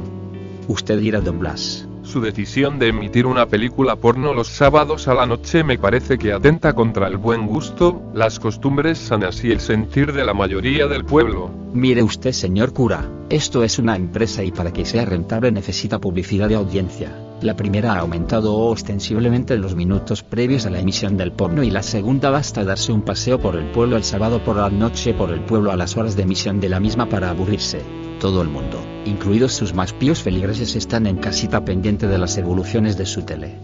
Usted 0.68 1.00
dirá 1.00 1.22
don 1.22 1.40
Blas. 1.40 1.88
Su 2.08 2.22
decisión 2.22 2.80
de 2.80 2.88
emitir 2.88 3.26
una 3.26 3.48
película 3.48 3.98
porno 3.98 4.34
los 4.34 4.48
sábados 4.48 5.10
a 5.10 5.14
la 5.14 5.26
noche 5.26 5.66
me 5.66 5.78
parece 5.78 6.18
que 6.18 6.32
atenta 6.32 6.72
contra 6.72 7.06
el 7.08 7.18
buen 7.18 7.46
gusto, 7.46 8.02
las 8.14 8.40
costumbres 8.40 8.98
sanas 8.98 9.44
y 9.44 9.52
el 9.52 9.60
sentir 9.60 10.14
de 10.14 10.24
la 10.24 10.34
mayoría 10.34 10.88
del 10.88 11.04
pueblo. 11.04 11.52
Mire 11.74 12.02
usted, 12.02 12.32
señor 12.32 12.72
cura, 12.72 13.12
esto 13.30 13.62
es 13.62 13.78
una 13.78 13.98
empresa 13.98 14.42
y 14.42 14.54
para 14.54 14.72
que 14.72 14.86
sea 14.86 15.04
rentable 15.04 15.52
necesita 15.52 16.00
publicidad 16.00 16.48
de 16.48 16.56
audiencia. 16.56 17.12
La 17.42 17.58
primera 17.58 17.96
ha 17.96 18.00
aumentado 18.00 18.58
ostensiblemente 18.58 19.58
los 19.58 19.76
minutos 19.76 20.24
previos 20.24 20.66
a 20.66 20.70
la 20.70 20.80
emisión 20.80 21.18
del 21.18 21.34
porno 21.34 21.62
y 21.62 21.72
la 21.72 21.84
segunda 21.84 22.30
basta 22.30 22.64
darse 22.64 22.94
un 22.94 23.02
paseo 23.02 23.38
por 23.38 23.58
el 23.58 23.70
pueblo 23.72 23.98
el 23.98 24.06
sábado 24.06 24.42
por 24.42 24.56
la 24.56 24.70
noche 24.70 25.14
por 25.14 25.32
el 25.32 25.42
pueblo 25.42 25.74
a 25.74 25.76
las 25.76 25.98
horas 25.98 26.16
de 26.16 26.24
emisión 26.24 26.62
de 26.62 26.70
la 26.70 26.80
misma 26.80 27.10
para 27.10 27.30
aburrirse. 27.30 27.82
Todo 28.20 28.42
el 28.42 28.50
mundo, 28.50 28.84
incluidos 29.06 29.54
sus 29.54 29.76
más 29.76 29.94
píos 29.94 30.24
feligreses, 30.24 30.76
están 30.76 31.06
en 31.06 31.18
casita 31.18 31.64
pendiente 31.64 32.08
de 32.08 32.18
las 32.18 32.36
evoluciones 32.38 32.98
de 32.98 33.06
su 33.06 33.22
tele. 33.22 33.56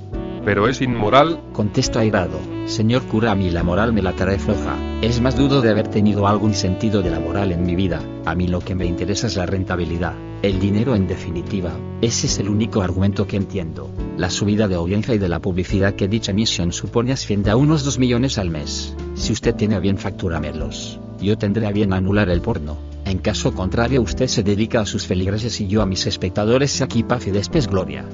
pero 0.45 0.67
es 0.67 0.81
inmoral. 0.81 1.39
Contesto 1.53 1.99
airado, 1.99 2.37
señor 2.65 3.03
cura, 3.03 3.31
a 3.31 3.35
mí 3.35 3.49
la 3.49 3.63
moral 3.63 3.93
me 3.93 4.01
la 4.01 4.13
trae 4.13 4.37
floja. 4.37 4.75
Es 5.01 5.21
más 5.21 5.37
dudo 5.37 5.61
de 5.61 5.69
haber 5.69 5.87
tenido 5.87 6.27
algún 6.27 6.53
sentido 6.53 7.01
de 7.01 7.09
la 7.09 7.19
moral 7.19 7.51
en 7.51 7.65
mi 7.65 7.75
vida. 7.75 8.01
A 8.25 8.35
mí 8.35 8.47
lo 8.47 8.59
que 8.59 8.75
me 8.75 8.85
interesa 8.85 9.27
es 9.27 9.37
la 9.37 9.45
rentabilidad, 9.45 10.13
el 10.41 10.59
dinero 10.59 10.95
en 10.95 11.07
definitiva. 11.07 11.71
Ese 12.01 12.27
es 12.27 12.39
el 12.39 12.49
único 12.49 12.81
argumento 12.81 13.25
que 13.25 13.37
entiendo. 13.37 13.89
La 14.17 14.29
subida 14.29 14.67
de 14.67 14.75
audiencia 14.75 15.15
y 15.15 15.17
de 15.17 15.29
la 15.29 15.39
publicidad 15.39 15.95
que 15.95 16.09
dicha 16.09 16.31
emisión 16.31 16.73
supone 16.73 17.13
asciende 17.13 17.49
a 17.49 17.55
unos 17.55 17.85
2 17.85 17.97
millones 17.99 18.37
al 18.37 18.49
mes. 18.49 18.95
Si 19.15 19.31
usted 19.31 19.55
tiene 19.55 19.75
a 19.75 19.79
bien 19.79 19.97
facturamelos, 19.97 20.99
yo 21.21 21.37
tendré 21.37 21.67
a 21.67 21.71
bien 21.71 21.93
anular 21.93 22.29
el 22.29 22.41
porno. 22.41 22.92
En 23.05 23.17
caso 23.19 23.53
contrario 23.53 24.01
usted 24.01 24.27
se 24.27 24.43
dedica 24.43 24.81
a 24.81 24.85
sus 24.85 25.05
feligreses 25.05 25.59
y 25.61 25.67
yo 25.67 25.81
a 25.81 25.85
mis 25.85 26.05
espectadores 26.05 26.81
aquí 26.81 27.03
paz 27.03 27.27
y 27.27 27.31
después 27.31 27.67
gloria 27.67 28.05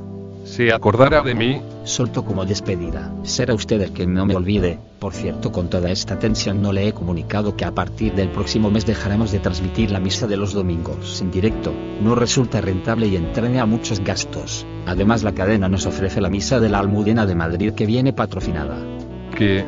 se 0.50 0.74
acordará 0.74 1.22
de 1.22 1.36
mí. 1.36 1.62
Solto 1.84 2.25
como 2.25 2.43
despedida. 2.43 3.13
Será 3.24 3.53
usted 3.53 3.81
el 3.81 3.93
que 3.93 4.08
no 4.08 4.25
me 4.25 4.36
olvide. 4.36 4.79
Por 5.00 5.13
cierto, 5.13 5.51
con 5.51 5.69
toda 5.69 5.91
esta 5.91 6.17
tensión 6.17 6.62
no 6.62 6.74
le 6.74 6.88
he 6.88 6.93
comunicado 6.93 7.55
que 7.55 7.65
a 7.65 7.72
partir 7.72 8.13
del 8.13 8.29
próximo 8.29 8.72
mes 8.72 8.86
dejaremos 8.86 9.31
de 9.31 9.39
transmitir 9.39 9.91
la 9.91 10.00
misa 10.00 10.27
de 10.27 10.38
los 10.38 10.53
domingos 10.53 11.22
en 11.22 11.31
directo. 11.31 11.72
No 12.01 12.15
resulta 12.15 12.62
rentable 12.62 13.08
y 13.08 13.15
entrene 13.15 13.60
a 13.60 13.65
muchos 13.65 14.00
gastos. 14.00 14.65
Además, 14.86 15.24
la 15.24 15.34
cadena 15.34 15.69
nos 15.69 15.86
ofrece 15.86 16.19
la 16.19 16.29
misa 16.29 16.60
de 16.60 16.69
la 16.69 16.79
Almudena 16.79 17.25
de 17.25 17.36
Madrid 17.36 17.74
que 17.74 17.86
viene 17.86 18.12
patrocinada. 18.12 18.77
¿Qué? 19.38 19.65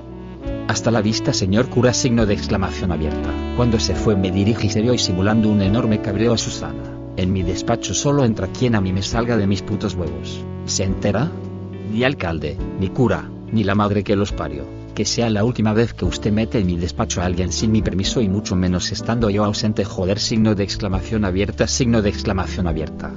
Hasta 0.71 0.89
la 0.89 1.01
vista, 1.01 1.33
señor 1.33 1.67
cura, 1.67 1.91
signo 1.91 2.25
de 2.25 2.33
exclamación 2.33 2.93
abierta. 2.93 3.29
Cuando 3.57 3.77
se 3.77 3.93
fue 3.93 4.15
me 4.15 4.31
dirigí 4.31 4.69
serio 4.69 4.93
y 4.93 4.97
simulando 4.97 5.49
un 5.49 5.61
enorme 5.61 5.99
cabreo 6.01 6.31
a 6.31 6.37
Susana. 6.37 6.81
En 7.17 7.33
mi 7.33 7.43
despacho 7.43 7.93
solo 7.93 8.23
entra 8.23 8.47
quien 8.47 8.75
a 8.75 8.79
mí 8.79 8.93
me 8.93 9.01
salga 9.01 9.35
de 9.35 9.47
mis 9.47 9.61
putos 9.63 9.95
huevos. 9.95 10.41
¿Se 10.67 10.85
entera? 10.85 11.29
Ni 11.91 12.05
alcalde, 12.05 12.55
ni 12.79 12.87
cura, 12.87 13.29
ni 13.51 13.65
la 13.65 13.75
madre 13.75 14.05
que 14.05 14.15
los 14.15 14.31
parió. 14.31 14.63
Que 14.95 15.03
sea 15.03 15.29
la 15.29 15.43
última 15.43 15.73
vez 15.73 15.93
que 15.93 16.05
usted 16.05 16.31
mete 16.31 16.59
en 16.59 16.67
mi 16.67 16.77
despacho 16.77 17.21
a 17.21 17.25
alguien 17.25 17.51
sin 17.51 17.73
mi 17.73 17.81
permiso 17.81 18.21
y 18.21 18.29
mucho 18.29 18.55
menos 18.55 18.93
estando 18.93 19.29
yo 19.29 19.43
ausente. 19.43 19.83
Joder, 19.83 20.19
signo 20.19 20.55
de 20.55 20.63
exclamación 20.63 21.25
abierta, 21.25 21.67
signo 21.67 22.01
de 22.01 22.11
exclamación 22.11 22.67
abierta. 22.67 23.11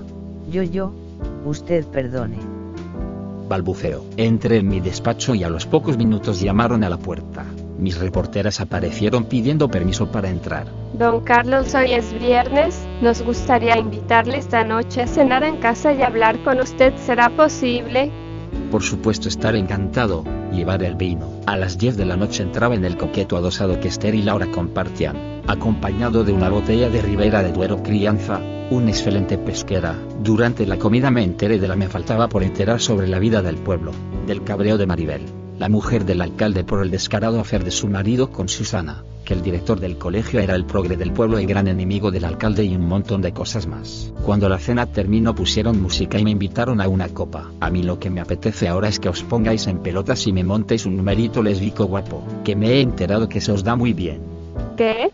Yo, 0.51 0.65
yo, 0.65 0.93
usted 1.45 1.85
perdone. 1.85 2.54
Balbuceo. 3.49 4.05
Entré 4.17 4.59
en 4.59 4.69
mi 4.69 4.81
despacho 4.81 5.35
y 5.35 5.45
a 5.45 5.49
los 5.49 5.67
pocos 5.67 5.97
minutos 5.97 6.41
llamaron 6.41 6.85
a 6.85 6.89
la 6.89 6.97
puerta. 6.97 7.45
Mis 7.79 7.99
reporteras 7.99 8.61
aparecieron 8.61 9.25
pidiendo 9.25 9.69
permiso 9.69 10.11
para 10.11 10.31
entrar. 10.31 10.67
Don 10.95 11.21
Carlos, 11.23 11.75
hoy 11.75 11.93
es 11.93 12.13
viernes. 12.19 12.87
Nos 13.03 13.23
gustaría 13.23 13.77
invitarle 13.79 14.39
esta 14.39 14.65
noche 14.65 15.03
a 15.03 15.07
cenar 15.07 15.43
en 15.43 15.57
casa 15.57 15.93
y 15.93 16.03
hablar 16.03 16.43
con 16.45 16.61
usted. 16.61 16.95
¿Será 16.97 17.31
posible? 17.31 18.11
Por 18.71 18.83
supuesto, 18.83 19.29
estar 19.29 19.57
encantado. 19.57 20.25
Llevar 20.53 20.85
el 20.85 20.95
vino. 20.95 21.29
A 21.47 21.57
las 21.57 21.79
10 21.79 21.97
de 21.97 22.05
la 22.05 22.17
noche 22.17 22.45
entraba 22.45 22.77
en 22.77 22.85
el 22.85 22.97
coqueto 22.97 23.37
adosado 23.37 23.81
que 23.81 23.89
Esther 23.89 24.15
y 24.15 24.23
Laura 24.23 24.47
compartían, 24.47 25.43
acompañado 25.49 26.23
de 26.23 26.33
una 26.33 26.49
botella 26.49 26.89
de 26.89 27.03
Ribera 27.03 27.43
de 27.43 27.53
Duero 27.53 27.83
Crianza, 27.83 28.41
una 28.71 28.91
excelente 28.91 29.39
pesquera. 29.39 29.97
Durante 30.21 30.67
la 30.67 30.79
comida 30.79 31.11
me 31.11 31.23
enteré 31.23 31.59
de 31.59 31.69
la 31.69 31.77
me 31.77 31.89
faltaba 31.89 32.29
por 32.29 32.43
enterar 32.43 32.81
sobre 32.81 33.09
la 33.09 33.19
vida 33.19 33.43
del 33.43 33.57
pueblo, 33.57 33.93
del 34.27 34.45
cabreo 34.45 34.79
de 34.79 34.87
Maribel 34.87 35.23
la 35.59 35.69
mujer 35.69 36.05
del 36.05 36.21
alcalde 36.21 36.65
por 36.65 36.83
el 36.83 36.91
descarado 36.91 37.41
hacer 37.41 37.65
de 37.65 37.71
su 37.71 37.89
marido 37.89 38.31
con 38.31 38.49
Susana, 38.49 39.05
que 39.25 39.35
el 39.35 39.43
director 39.43 39.79
del 39.79 39.99
colegio 39.99 40.41
era 40.41 40.55
el 40.55 40.65
progre 40.65 40.97
del 40.97 41.13
pueblo 41.13 41.39
y 41.39 41.47
gran 41.47 41.69
enemigo 41.69 42.11
del 42.11 42.25
alcalde 42.25 42.65
y 42.65 42.75
un 42.75 42.87
montón 42.89 43.23
de 43.23 43.33
cosas 43.33 43.67
más. 43.67 44.13
Cuando 44.25 44.49
la 44.49 44.59
cena 44.59 44.87
terminó 44.87 45.35
pusieron 45.35 45.81
música 45.81 46.19
y 46.19 46.25
me 46.25 46.31
invitaron 46.31 46.81
a 46.81 46.89
una 46.89 47.09
copa. 47.09 47.51
A 47.61 47.71
mí 47.71 47.83
lo 47.83 47.99
que 48.01 48.11
me 48.11 48.21
apetece 48.21 48.69
ahora 48.69 48.89
es 48.89 48.99
que 48.99 49.09
os 49.09 49.23
pongáis 49.23 49.67
en 49.69 49.79
pelotas 49.79 50.27
y 50.27 50.33
me 50.33 50.45
montéis 50.45 50.87
un 50.87 50.97
numerito 50.97 51.43
lesbico 51.43 51.85
guapo, 51.85 52.25
que 52.43 52.57
me 52.57 52.73
he 52.73 52.81
enterado 52.81 53.29
que 53.29 53.41
se 53.41 53.53
os 53.53 53.63
da 53.63 53.77
muy 53.77 53.93
bien. 53.93 54.21
¿Qué? 54.77 55.11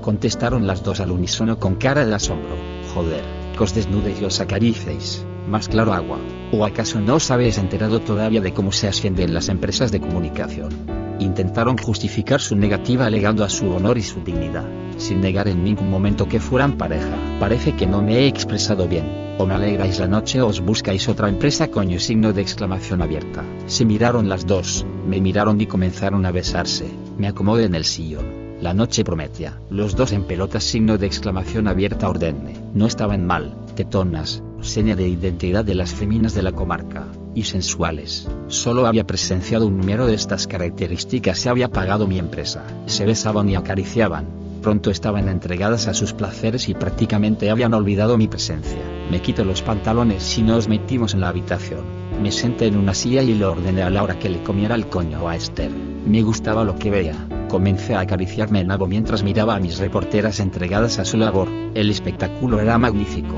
Contestaron 0.00 0.66
las 0.66 0.84
dos 0.84 1.00
al 1.00 1.10
unísono 1.10 1.58
con 1.58 1.74
cara 1.76 2.06
de 2.06 2.14
asombro. 2.14 2.73
Joder, 2.94 3.24
que 3.56 3.62
os 3.64 3.74
desnudéis 3.74 4.20
y 4.20 4.24
os 4.24 4.40
acaricéis 4.40 5.26
más 5.48 5.68
claro 5.68 5.92
agua. 5.92 6.18
¿O 6.52 6.64
acaso 6.64 7.00
no 7.00 7.16
os 7.16 7.30
habéis 7.30 7.58
enterado 7.58 8.00
todavía 8.00 8.40
de 8.40 8.52
cómo 8.52 8.72
se 8.72 8.88
ascienden 8.88 9.34
las 9.34 9.48
empresas 9.48 9.92
de 9.92 10.00
comunicación? 10.00 10.70
Intentaron 11.18 11.76
justificar 11.78 12.40
su 12.40 12.56
negativa 12.56 13.06
alegando 13.06 13.44
a 13.44 13.48
su 13.48 13.70
honor 13.70 13.98
y 13.98 14.02
su 14.02 14.22
dignidad, 14.22 14.68
sin 14.96 15.20
negar 15.20 15.48
en 15.48 15.62
ningún 15.62 15.90
momento 15.90 16.28
que 16.28 16.40
fueran 16.40 16.76
pareja. 16.76 17.16
Parece 17.38 17.74
que 17.76 17.86
no 17.86 18.02
me 18.02 18.18
he 18.18 18.26
expresado 18.26 18.88
bien. 18.88 19.24
O 19.38 19.46
me 19.46 19.54
alegráis 19.54 19.98
la 19.98 20.06
noche 20.06 20.40
o 20.40 20.46
os 20.46 20.60
buscáis 20.60 21.08
otra 21.08 21.28
empresa 21.28 21.68
coño 21.68 21.98
signo 21.98 22.32
de 22.32 22.42
exclamación 22.42 23.02
abierta. 23.02 23.44
Se 23.66 23.84
miraron 23.84 24.28
las 24.28 24.46
dos, 24.46 24.86
me 25.08 25.20
miraron 25.20 25.60
y 25.60 25.66
comenzaron 25.66 26.24
a 26.26 26.30
besarse. 26.30 26.86
Me 27.18 27.26
acomodé 27.26 27.64
en 27.64 27.74
el 27.74 27.84
sillón. 27.84 28.43
La 28.64 28.72
noche 28.72 29.04
prometía. 29.04 29.60
Los 29.68 29.94
dos 29.94 30.12
en 30.12 30.24
pelotas 30.24 30.64
signo 30.64 30.96
de 30.96 31.06
exclamación 31.06 31.68
abierta 31.68 32.08
ordenne. 32.08 32.54
No 32.72 32.86
estaban 32.86 33.26
mal, 33.26 33.54
tetonas, 33.74 34.42
seña 34.62 34.96
de 34.96 35.06
identidad 35.06 35.66
de 35.66 35.74
las 35.74 35.92
feminas 35.92 36.32
de 36.32 36.42
la 36.42 36.52
comarca, 36.52 37.04
y 37.34 37.42
sensuales. 37.42 38.26
Solo 38.46 38.86
había 38.86 39.06
presenciado 39.06 39.66
un 39.66 39.76
número 39.76 40.06
de 40.06 40.14
estas 40.14 40.46
características 40.46 41.44
y 41.44 41.50
había 41.50 41.68
pagado 41.68 42.06
mi 42.06 42.18
empresa. 42.18 42.64
Se 42.86 43.04
besaban 43.04 43.50
y 43.50 43.54
acariciaban. 43.54 44.28
Pronto 44.62 44.90
estaban 44.90 45.28
entregadas 45.28 45.86
a 45.86 45.92
sus 45.92 46.14
placeres 46.14 46.70
y 46.70 46.72
prácticamente 46.72 47.50
habían 47.50 47.74
olvidado 47.74 48.16
mi 48.16 48.28
presencia. 48.28 48.80
Me 49.10 49.20
quito 49.20 49.44
los 49.44 49.60
pantalones 49.60 50.38
y 50.38 50.42
nos 50.42 50.68
metimos 50.68 51.12
en 51.12 51.20
la 51.20 51.28
habitación. 51.28 51.82
Me 52.22 52.32
senté 52.32 52.68
en 52.68 52.78
una 52.78 52.94
silla 52.94 53.22
y 53.22 53.34
le 53.34 53.44
ordené 53.44 53.82
a 53.82 53.90
Laura 53.90 54.18
que 54.18 54.30
le 54.30 54.42
comiera 54.42 54.74
el 54.74 54.86
coño 54.86 55.28
a 55.28 55.36
Esther. 55.36 55.70
Me 56.06 56.22
gustaba 56.22 56.64
lo 56.64 56.78
que 56.78 56.90
veía. 56.90 57.28
Comencé 57.54 57.94
a 57.94 58.00
acariciarme 58.00 58.62
el 58.62 58.66
nabo 58.66 58.88
mientras 58.88 59.22
miraba 59.22 59.54
a 59.54 59.60
mis 59.60 59.78
reporteras 59.78 60.40
entregadas 60.40 60.98
a 60.98 61.04
su 61.04 61.16
labor. 61.16 61.48
El 61.74 61.88
espectáculo 61.88 62.58
era 62.58 62.76
magnífico 62.78 63.36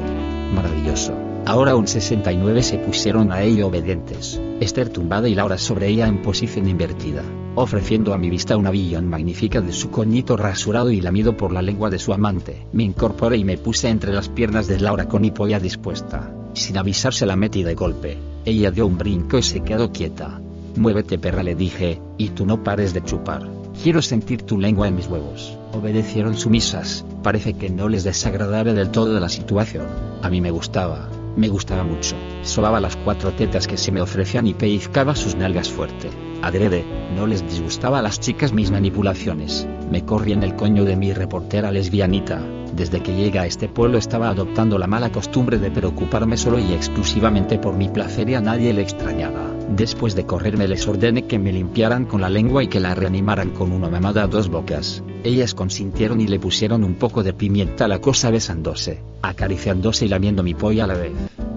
maravilloso. 0.54 1.12
Ahora 1.44 1.76
un 1.76 1.87
69 1.87 2.62
se 2.62 2.78
pusieron 2.78 3.30
a 3.30 3.42
ello 3.42 3.66
obedientes, 3.66 4.40
Esther 4.58 4.88
tumbada 4.88 5.28
y 5.28 5.35
Laura 5.35 5.58
sobre 5.58 5.88
ella 5.88 6.06
en 6.06 6.23
posición 6.23 6.66
invertida, 6.66 7.25
ofreciendo 7.56 8.14
a 8.14 8.18
mi 8.18 8.30
vista 8.30 8.56
una 8.56 8.70
visión 8.70 9.06
magnífica 9.06 9.61
de 9.61 9.75
su 9.75 9.90
coñito 9.90 10.38
rasurado 10.38 10.90
y 10.90 11.02
lamido 11.02 11.37
por 11.37 11.52
la 11.52 11.61
lengua 11.61 11.90
de 11.90 11.99
su 11.99 12.14
amante. 12.14 12.66
Me 12.73 12.85
incorporé 12.85 13.37
y 13.37 13.44
me 13.44 13.58
puse 13.58 13.90
entre 13.90 14.14
las 14.14 14.30
piernas 14.30 14.66
de 14.66 14.80
Laura 14.80 15.08
con 15.08 15.20
mi 15.20 15.30
polla 15.30 15.61
dispuesta. 15.61 16.32
Sin 16.54 16.78
avisarse 16.78 17.26
la 17.26 17.37
metí 17.37 17.64
de 17.64 17.75
golpe. 17.75 18.16
Ella 18.46 18.70
dio 18.70 18.87
un 18.87 18.96
brinco 18.96 19.37
y 19.37 19.42
se 19.42 19.61
quedó 19.61 19.92
quieta. 19.92 20.40
Muévete 20.75 21.18
perra 21.18 21.42
le 21.42 21.54
dije, 21.54 22.00
y 22.16 22.30
tú 22.30 22.46
no 22.46 22.62
pares 22.64 22.94
de 22.94 23.04
chupar. 23.04 23.55
Quiero 23.83 24.02
sentir 24.02 24.42
tu 24.42 24.59
lengua 24.59 24.88
en 24.88 24.97
mis 24.97 25.06
huevos. 25.06 25.56
Obedecieron 25.73 26.37
sumisas, 26.37 27.04
parece 27.23 27.54
que 27.54 27.71
no 27.71 27.88
les 27.88 28.04
desagradaba 28.04 28.73
del 28.73 28.90
todo 28.90 29.21
la 29.21 29.28
situación. 29.28 29.87
A 30.23 30.30
mí 30.30 30.40
me 30.40 30.50
gustaba, 30.50 31.09
me 31.37 31.49
gustaba 31.49 31.85
mucho. 31.85 32.16
Sobaba 32.42 32.80
las 32.80 32.97
cuatro 32.97 33.33
tetas 33.33 33.66
que 33.66 33.76
se 33.76 33.92
me 33.92 34.00
ofrecían 34.00 34.47
y 34.47 34.54
pellizcaba 34.54 35.14
sus 35.14 35.37
nalgas 35.37 35.68
fuerte. 35.68 36.11
Adrede, 36.42 36.85
no 37.14 37.26
les 37.26 37.42
disgustaba 37.42 38.00
a 38.00 38.02
las 38.02 38.18
chicas 38.18 38.52
mis 38.52 38.71
manipulaciones. 38.71 39.68
Me 39.90 40.04
corrí 40.04 40.33
en 40.33 40.42
el 40.42 40.56
coño 40.56 40.85
de 40.85 40.97
mi 40.97 41.12
reportera 41.12 41.71
lesbianita. 41.71 42.55
Desde 42.76 43.02
que 43.02 43.16
llega 43.16 43.40
a 43.40 43.47
este 43.47 43.68
pueblo 43.68 43.97
estaba 43.97 44.28
adoptando 44.28 44.76
la 44.76 44.87
mala 44.87 45.11
costumbre 45.11 45.59
de 45.59 45.71
preocuparme 45.71 46.37
solo 46.37 46.59
y 46.59 46.75
exclusivamente 46.75 47.59
por 47.59 47.75
mi 47.75 47.88
placer 47.88 48.28
y 48.28 48.35
a 48.35 48.42
nadie 48.42 48.75
le 48.75 48.83
extrañaba. 48.83 49.50
Después 49.71 50.14
de 50.14 50.26
correrme 50.26 50.68
les 50.68 50.87
ordené 50.87 51.25
que 51.25 51.38
me 51.38 51.54
limpiaran 51.54 52.04
con 52.04 52.21
la 52.21 52.28
lengua 52.28 52.62
y 52.62 52.68
que 52.68 52.78
la 52.78 52.95
reanimaran 52.95 53.50
con 53.50 53.73
una 53.73 53.88
mamada 53.88 54.25
a 54.25 54.26
dos 54.26 54.50
bocas. 54.50 55.02
Ellas 55.25 55.54
consintieron 55.54 56.21
y 56.21 56.26
le 56.26 56.38
pusieron 56.38 56.85
un 56.85 56.97
poco 56.97 57.23
de 57.23 57.33
pimienta 57.33 57.87
a 57.87 57.88
la 57.88 58.02
cosa 58.02 58.30
besándose, 58.30 59.00
acariciándose 59.23 60.04
y 60.04 60.09
lamiendo 60.09 60.42
mi 60.42 60.52
polla 60.52 60.85
a 60.85 60.88
la 60.88 60.95
vez. 60.95 61.12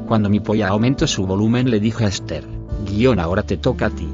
Cuando 0.08 0.30
mi 0.30 0.40
polla 0.40 0.70
aumentó 0.70 1.06
su 1.06 1.28
volumen 1.28 1.70
le 1.70 1.82
dije 1.82 2.06
a 2.06 2.08
Esther, 2.08 2.46
guion 2.90 3.20
ahora 3.20 3.44
te 3.44 3.58
toca 3.58 3.88
a 3.88 3.90
ti. 3.90 4.08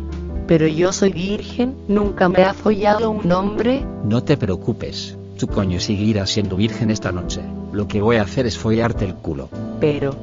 Pero 0.47 0.65
yo 0.65 0.91
soy 0.91 1.12
virgen, 1.12 1.75
nunca 1.88 2.29
me 2.29 2.41
ha 2.43 2.55
follado 2.55 3.12
un 3.12 3.31
hombre. 3.31 3.85
No 4.03 4.24
te 4.24 4.38
preocupes, 4.38 5.15
tu 5.35 5.47
coño 5.47 5.79
seguirá 5.79 6.25
siendo 6.25 6.55
virgen 6.55 6.91
esta 6.91 7.11
noche. 7.11 7.41
Lo 7.71 7.87
que 7.87 8.01
voy 8.01 8.17
a 8.17 8.23
hacer 8.23 8.45
es 8.45 8.57
follarte 8.57 9.05
el 9.05 9.15
culo. 9.15 9.49
Pero... 9.79 10.15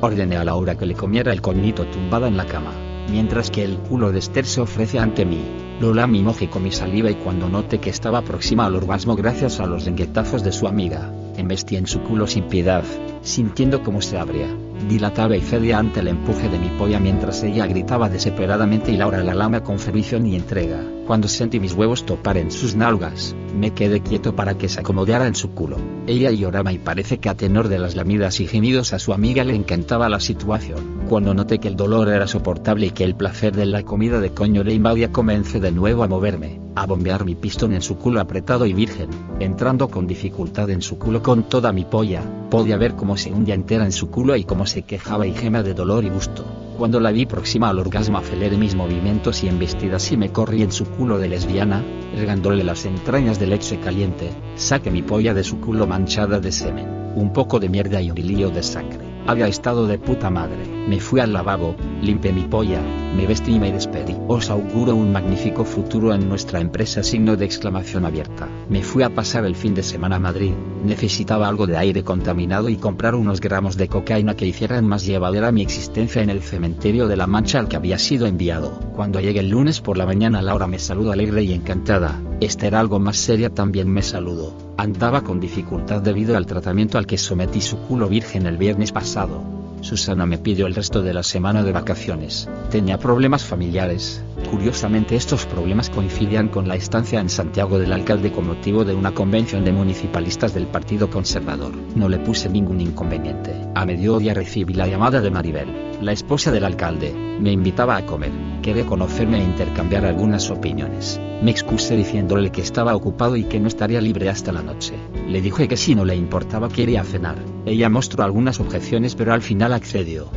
Ordené 0.00 0.36
a 0.36 0.44
Laura 0.44 0.76
que 0.76 0.86
le 0.86 0.94
comiera 0.94 1.32
el 1.32 1.40
coñito 1.40 1.86
tumbada 1.86 2.28
en 2.28 2.36
la 2.36 2.46
cama 2.46 2.72
mientras 3.10 3.50
que 3.50 3.64
el 3.64 3.78
culo 3.78 4.12
de 4.12 4.18
Esther 4.18 4.46
se 4.46 4.60
ofrece 4.60 4.98
ante 4.98 5.24
mí. 5.24 5.40
Lo 5.80 5.94
mi 6.06 6.22
moje 6.22 6.48
con 6.48 6.62
mi 6.62 6.72
saliva 6.72 7.10
y 7.10 7.14
cuando 7.14 7.48
noté 7.48 7.78
que 7.78 7.90
estaba 7.90 8.22
próxima 8.22 8.64
al 8.64 8.76
orgasmo 8.76 9.14
gracias 9.14 9.60
a 9.60 9.66
los 9.66 9.84
lenguetazos 9.84 10.42
de 10.42 10.52
su 10.52 10.66
amiga, 10.66 11.12
embestí 11.36 11.76
en 11.76 11.86
su 11.86 12.00
culo 12.00 12.26
sin 12.26 12.44
piedad, 12.44 12.82
sintiendo 13.20 13.82
cómo 13.82 14.00
se 14.00 14.16
abría, 14.16 14.48
dilataba 14.88 15.36
y 15.36 15.42
cedía 15.42 15.78
ante 15.78 16.00
el 16.00 16.08
empuje 16.08 16.48
de 16.48 16.58
mi 16.58 16.70
polla 16.70 16.98
mientras 16.98 17.42
ella 17.42 17.66
gritaba 17.66 18.08
desesperadamente 18.08 18.90
y 18.90 18.96
Laura 18.96 19.22
la 19.22 19.34
lama 19.34 19.62
con 19.62 19.78
fervición 19.78 20.26
y 20.26 20.34
entrega. 20.34 20.82
Cuando 21.06 21.28
sentí 21.28 21.60
mis 21.60 21.74
huevos 21.74 22.06
topar 22.06 22.38
en 22.38 22.50
sus 22.50 22.74
nalgas, 22.74 23.36
Me 23.56 23.72
quedé 23.72 24.00
quieto 24.00 24.36
para 24.36 24.58
que 24.58 24.68
se 24.68 24.80
acomodara 24.80 25.26
en 25.26 25.34
su 25.34 25.52
culo. 25.52 25.78
Ella 26.06 26.30
lloraba 26.30 26.74
y 26.74 26.78
parece 26.78 27.18
que 27.18 27.30
a 27.30 27.34
tenor 27.34 27.68
de 27.68 27.78
las 27.78 27.96
lamidas 27.96 28.38
y 28.40 28.46
gemidos 28.46 28.92
a 28.92 28.98
su 28.98 29.14
amiga 29.14 29.44
le 29.44 29.54
encantaba 29.54 30.10
la 30.10 30.20
situación. 30.20 31.00
Cuando 31.08 31.32
noté 31.32 31.58
que 31.58 31.68
el 31.68 31.76
dolor 31.76 32.08
era 32.08 32.26
soportable 32.26 32.88
y 32.88 32.90
que 32.90 33.04
el 33.04 33.16
placer 33.16 33.56
de 33.56 33.64
la 33.64 33.82
comida 33.82 34.20
de 34.20 34.30
coño 34.30 34.62
le 34.62 34.74
invadía 34.74 35.10
comencé 35.10 35.58
de 35.58 35.72
nuevo 35.72 36.02
a 36.02 36.08
moverme, 36.08 36.60
a 36.74 36.84
bombear 36.84 37.24
mi 37.24 37.34
pistón 37.34 37.72
en 37.72 37.80
su 37.80 37.96
culo 37.96 38.20
apretado 38.20 38.66
y 38.66 38.74
virgen, 38.74 39.08
entrando 39.40 39.88
con 39.88 40.06
dificultad 40.06 40.68
en 40.68 40.82
su 40.82 40.98
culo 40.98 41.22
con 41.22 41.44
toda 41.44 41.72
mi 41.72 41.86
polla, 41.86 42.22
podía 42.50 42.76
ver 42.76 42.94
cómo 42.94 43.16
se 43.16 43.32
hundía 43.32 43.54
entera 43.54 43.86
en 43.86 43.92
su 43.92 44.10
culo 44.10 44.36
y 44.36 44.44
cómo 44.44 44.66
se 44.66 44.82
quejaba 44.82 45.26
y 45.26 45.32
gema 45.32 45.62
de 45.62 45.72
dolor 45.72 46.04
y 46.04 46.10
gusto. 46.10 46.44
Cuando 46.76 47.00
la 47.00 47.10
vi 47.10 47.24
próxima 47.24 47.70
al 47.70 47.78
orgasmo 47.78 48.18
aceleré 48.18 48.58
mis 48.58 48.74
movimientos 48.74 49.42
y 49.42 49.48
embestida 49.48 49.96
así 49.96 50.18
me 50.18 50.30
corrí 50.30 50.62
en 50.62 50.72
su 50.72 50.84
culo 50.84 51.18
de 51.18 51.28
lesbiana, 51.28 51.82
regándole 52.14 52.62
las 52.64 52.84
entrañas 52.84 53.40
de 53.40 53.45
leche 53.46 53.78
caliente, 53.80 54.30
saqué 54.56 54.90
mi 54.90 55.02
polla 55.02 55.34
de 55.34 55.44
su 55.44 55.60
culo 55.60 55.86
manchada 55.86 56.40
de 56.40 56.52
semen, 56.52 56.86
un 57.14 57.32
poco 57.32 57.60
de 57.60 57.68
mierda 57.68 58.00
y 58.00 58.10
un 58.10 58.18
hilillo 58.18 58.50
de 58.50 58.62
sangre. 58.62 59.06
Había 59.28 59.48
estado 59.48 59.88
de 59.88 59.98
puta 59.98 60.30
madre. 60.30 60.64
Me 60.86 61.00
fui 61.00 61.18
al 61.18 61.32
lavabo, 61.32 61.74
limpié 62.00 62.32
mi 62.32 62.42
polla, 62.42 62.80
me 63.16 63.26
vestí 63.26 63.54
y 63.54 63.58
me 63.58 63.72
despedí. 63.72 64.14
Os 64.28 64.50
auguro 64.50 64.94
un 64.94 65.10
magnífico 65.10 65.64
futuro 65.64 66.14
en 66.14 66.28
nuestra 66.28 66.60
empresa 66.60 67.02
signo 67.02 67.36
de 67.36 67.44
exclamación 67.44 68.04
abierta. 68.04 68.48
Me 68.68 68.84
fui 68.84 69.02
a 69.02 69.12
pasar 69.12 69.44
el 69.44 69.56
fin 69.56 69.74
de 69.74 69.82
semana 69.82 70.16
a 70.16 70.20
Madrid. 70.20 70.52
Necesitaba 70.84 71.48
algo 71.48 71.66
de 71.66 71.76
aire 71.76 72.04
contaminado 72.04 72.68
y 72.68 72.76
comprar 72.76 73.16
unos 73.16 73.40
gramos 73.40 73.76
de 73.76 73.88
cocaína 73.88 74.36
que 74.36 74.46
hicieran 74.46 74.86
más 74.86 75.04
llevadera 75.04 75.50
mi 75.50 75.62
existencia 75.62 76.22
en 76.22 76.30
el 76.30 76.40
cementerio 76.40 77.08
de 77.08 77.16
la 77.16 77.26
Mancha 77.26 77.58
al 77.58 77.66
que 77.66 77.74
había 77.74 77.98
sido 77.98 78.26
enviado. 78.26 78.78
Cuando 78.94 79.18
llegué 79.18 79.40
el 79.40 79.48
lunes 79.48 79.80
por 79.80 79.98
la 79.98 80.06
mañana 80.06 80.40
Laura 80.40 80.68
me 80.68 80.78
saludó 80.78 81.10
alegre 81.10 81.42
y 81.42 81.52
encantada. 81.52 82.20
Esta 82.40 82.66
era 82.66 82.80
algo 82.80 82.98
más 82.98 83.16
seria 83.16 83.48
también 83.48 83.88
me 83.88 84.02
saludó. 84.02 84.52
Andaba 84.76 85.22
con 85.22 85.40
dificultad 85.40 86.02
debido 86.02 86.36
al 86.36 86.44
tratamiento 86.44 86.98
al 86.98 87.06
que 87.06 87.16
sometí 87.16 87.62
su 87.62 87.78
culo 87.78 88.08
virgen 88.08 88.44
el 88.44 88.58
viernes 88.58 88.92
pasado. 88.92 89.42
Susana 89.80 90.26
me 90.26 90.36
pidió 90.36 90.66
el 90.66 90.74
resto 90.74 91.02
de 91.02 91.14
la 91.14 91.22
semana 91.22 91.62
de 91.62 91.72
vacaciones. 91.72 92.48
Tenía 92.70 92.98
problemas 92.98 93.44
familiares. 93.44 94.22
Curiosamente 94.50 95.16
estos 95.16 95.46
problemas 95.46 95.88
coincidían 95.88 96.48
con 96.48 96.68
la 96.68 96.76
estancia 96.76 97.20
en 97.20 97.30
Santiago 97.30 97.78
del 97.78 97.92
alcalde 97.92 98.32
con 98.32 98.46
motivo 98.46 98.84
de 98.84 98.94
una 98.94 99.14
convención 99.14 99.64
de 99.64 99.72
municipalistas 99.72 100.52
del 100.52 100.66
Partido 100.66 101.08
Conservador. 101.08 101.72
No 101.94 102.08
le 102.08 102.18
puse 102.18 102.50
ningún 102.50 102.80
inconveniente. 102.80 103.54
A 103.74 103.86
mediodía 103.86 104.34
recibí 104.34 104.74
la 104.74 104.88
llamada 104.88 105.20
de 105.20 105.30
Maribel, 105.30 105.68
la 106.00 106.12
esposa 106.12 106.50
del 106.52 106.64
alcalde. 106.64 107.12
Me 107.12 107.52
invitaba 107.52 107.96
a 107.96 108.06
comer. 108.06 108.32
Quería 108.62 108.86
conocerme 108.86 109.40
e 109.40 109.44
intercambiar 109.44 110.04
algunas 110.04 110.50
opiniones. 110.50 111.20
Me 111.42 111.50
excusé 111.50 111.96
diciéndole 111.96 112.50
que 112.50 112.62
estaba 112.62 112.94
ocupado 112.94 113.36
y 113.36 113.44
que 113.44 113.60
no 113.60 113.68
estaría 113.68 114.00
libre 114.00 114.28
hasta 114.28 114.52
la 114.52 114.62
noche. 114.62 114.94
Le 115.28 115.40
dije 115.40 115.68
que 115.68 115.76
si 115.76 115.94
no 115.94 116.04
le 116.04 116.16
importaba 116.16 116.68
quería 116.68 117.04
cenar. 117.04 117.36
Ella 117.64 117.88
mostró 117.88 118.24
algunas 118.24 118.60
objeciones 118.60 119.14
pero 119.14 119.32
al 119.32 119.42
final 119.42 119.72
accedió. 119.72 120.30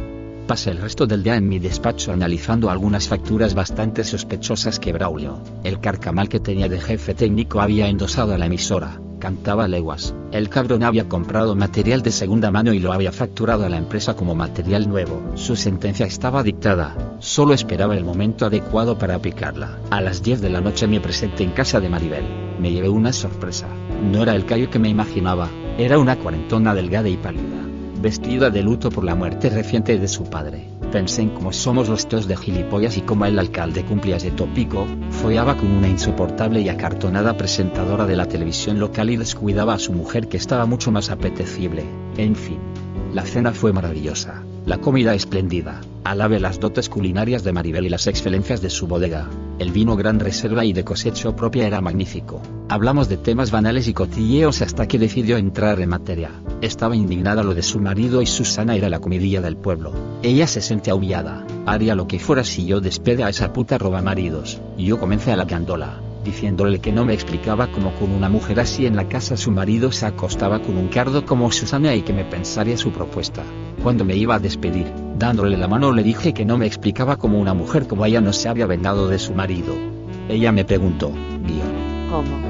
Pasé 0.47 0.71
el 0.71 0.81
resto 0.81 1.05
del 1.05 1.23
día 1.23 1.35
en 1.35 1.47
mi 1.47 1.59
despacho 1.59 2.11
analizando 2.11 2.69
algunas 2.69 3.07
facturas 3.07 3.53
bastante 3.53 4.03
sospechosas 4.03 4.79
que 4.79 4.93
Braulio, 4.93 5.39
el 5.63 5.79
carcamal 5.79 6.27
que 6.27 6.39
tenía 6.39 6.67
de 6.67 6.81
jefe 6.81 7.13
técnico, 7.13 7.61
había 7.61 7.87
endosado 7.87 8.33
a 8.33 8.37
la 8.37 8.47
emisora 8.47 8.99
cantaba 9.19 9.67
leguas. 9.67 10.15
El 10.31 10.49
cabrón 10.49 10.83
había 10.83 11.07
comprado 11.07 11.55
material 11.55 12.01
de 12.01 12.11
segunda 12.11 12.49
mano 12.51 12.73
y 12.73 12.79
lo 12.79 12.93
había 12.93 13.11
facturado 13.11 13.65
a 13.65 13.69
la 13.69 13.77
empresa 13.77 14.15
como 14.15 14.35
material 14.35 14.89
nuevo. 14.89 15.21
Su 15.35 15.55
sentencia 15.55 16.05
estaba 16.05 16.41
dictada, 16.41 16.95
solo 17.19 17.53
esperaba 17.53 17.95
el 17.95 18.05
momento 18.05 18.45
adecuado 18.45 18.97
para 18.97 19.15
aplicarla. 19.15 19.77
A 19.91 20.01
las 20.01 20.23
10 20.23 20.41
de 20.41 20.49
la 20.49 20.61
noche 20.61 20.87
me 20.87 21.01
presenté 21.01 21.43
en 21.43 21.51
casa 21.51 21.79
de 21.79 21.89
Maribel. 21.89 22.25
Me 22.59 22.71
llevé 22.71 22.89
una 22.89 23.13
sorpresa. 23.13 23.67
No 24.11 24.23
era 24.23 24.35
el 24.35 24.45
callo 24.45 24.69
que 24.69 24.79
me 24.79 24.89
imaginaba, 24.89 25.49
era 25.77 25.99
una 25.99 26.17
cuarentona 26.17 26.73
delgada 26.73 27.09
y 27.09 27.17
pálida, 27.17 27.65
vestida 28.01 28.49
de 28.49 28.63
luto 28.63 28.89
por 28.89 29.03
la 29.03 29.15
muerte 29.15 29.49
reciente 29.49 29.97
de 29.97 30.07
su 30.07 30.23
padre. 30.23 30.78
Pensé 30.91 31.21
en 31.21 31.29
cómo 31.29 31.53
somos 31.53 31.87
los 31.87 32.09
dos 32.09 32.27
de 32.27 32.35
gilipollas 32.35 32.97
y 32.97 33.01
cómo 33.01 33.25
el 33.25 33.37
alcalde 33.37 33.85
cumplía 33.85 34.15
ese 34.15 34.31
tópico, 34.31 34.87
follaba 35.11 35.55
con 35.55 35.69
una 35.69 35.87
insoportable 35.87 36.61
y 36.61 36.69
acartonada 36.69 37.37
presentadora 37.37 38.07
de 38.07 38.15
la 38.15 38.25
televisión 38.25 38.79
local 38.79 39.11
y 39.11 39.17
descuidaba 39.17 39.75
a 39.75 39.79
su 39.79 39.93
mujer 39.93 40.27
que 40.27 40.37
estaba 40.37 40.65
mucho 40.65 40.91
más 40.91 41.11
apetecible. 41.11 41.85
En 42.17 42.35
fin, 42.35 42.57
la 43.13 43.23
cena 43.23 43.51
fue 43.51 43.71
maravillosa, 43.71 44.43
la 44.69 44.77
comida 44.77 45.15
espléndida, 45.15 45.81
alabe 46.03 46.39
las 46.39 46.59
dotes 46.59 46.89
culinarias 46.89 47.43
de 47.43 47.51
Maribel 47.51 47.87
y 47.87 47.89
las 47.89 48.05
excelencias 48.05 48.61
de 48.61 48.69
su 48.69 48.85
bodega. 48.85 49.27
El 49.57 49.71
vino 49.71 49.95
gran 49.95 50.19
reserva 50.19 50.63
y 50.63 50.73
de 50.73 50.83
cosecho 50.83 51.35
propia 51.35 51.65
era 51.65 51.81
magnífico. 51.81 52.39
Hablamos 52.69 53.09
de 53.09 53.17
temas 53.17 53.49
banales 53.49 53.87
y 53.87 53.95
cotilleos 53.95 54.61
hasta 54.61 54.87
que 54.87 54.99
decidió 54.99 55.37
entrar 55.37 55.81
en 55.81 55.89
materia. 55.89 56.29
Estaba 56.61 56.95
indignada 56.95 57.41
lo 57.41 57.55
de 57.55 57.63
su 57.63 57.79
marido 57.79 58.21
y 58.21 58.27
Susana 58.27 58.75
era 58.75 58.89
la 58.89 58.99
comidilla 58.99 59.41
del 59.41 59.57
pueblo. 59.57 59.91
Ella 60.21 60.45
se 60.45 60.61
sentía 60.61 60.93
humillada. 60.93 61.47
Haría 61.65 61.95
lo 61.95 62.07
que 62.07 62.19
fuera 62.19 62.43
si 62.43 62.67
yo 62.67 62.79
despede 62.79 63.23
a 63.23 63.29
esa 63.29 63.51
puta 63.51 63.79
roba 63.79 64.03
maridos. 64.03 64.61
Yo 64.77 64.99
comencé 64.99 65.31
a 65.31 65.35
la 65.35 65.47
candola 65.47 65.99
diciéndole 66.23 66.79
que 66.79 66.91
no 66.91 67.05
me 67.05 67.13
explicaba 67.13 67.71
cómo 67.71 67.95
con 67.95 68.11
una 68.11 68.29
mujer 68.29 68.59
así 68.59 68.85
en 68.85 68.95
la 68.95 69.07
casa 69.07 69.37
su 69.37 69.51
marido 69.51 69.91
se 69.91 70.05
acostaba 70.05 70.61
con 70.61 70.77
un 70.77 70.89
cardo 70.89 71.25
como 71.25 71.51
Susana 71.51 71.95
y 71.95 72.03
que 72.03 72.13
me 72.13 72.25
pensaría 72.25 72.77
su 72.77 72.91
propuesta. 72.91 73.41
Cuando 73.83 74.03
me 74.03 74.15
iba 74.15 74.35
a 74.35 74.39
despedir, 74.39 74.87
dándole 75.17 75.57
la 75.57 75.67
mano 75.67 75.91
le 75.93 76.03
dije 76.03 76.33
que 76.33 76.45
no 76.45 76.57
me 76.57 76.65
explicaba 76.65 77.17
cómo 77.17 77.39
una 77.39 77.53
mujer 77.53 77.87
como 77.87 78.05
ella 78.05 78.19
no 78.19 78.33
se 78.33 78.49
había 78.49 78.65
vengado 78.65 79.07
de 79.07 79.19
su 79.19 79.33
marido. 79.33 79.73
Ella 80.27 80.51
me 80.51 80.65
preguntó, 80.65 81.09
guion. 81.09 82.09
¿Cómo? 82.09 82.49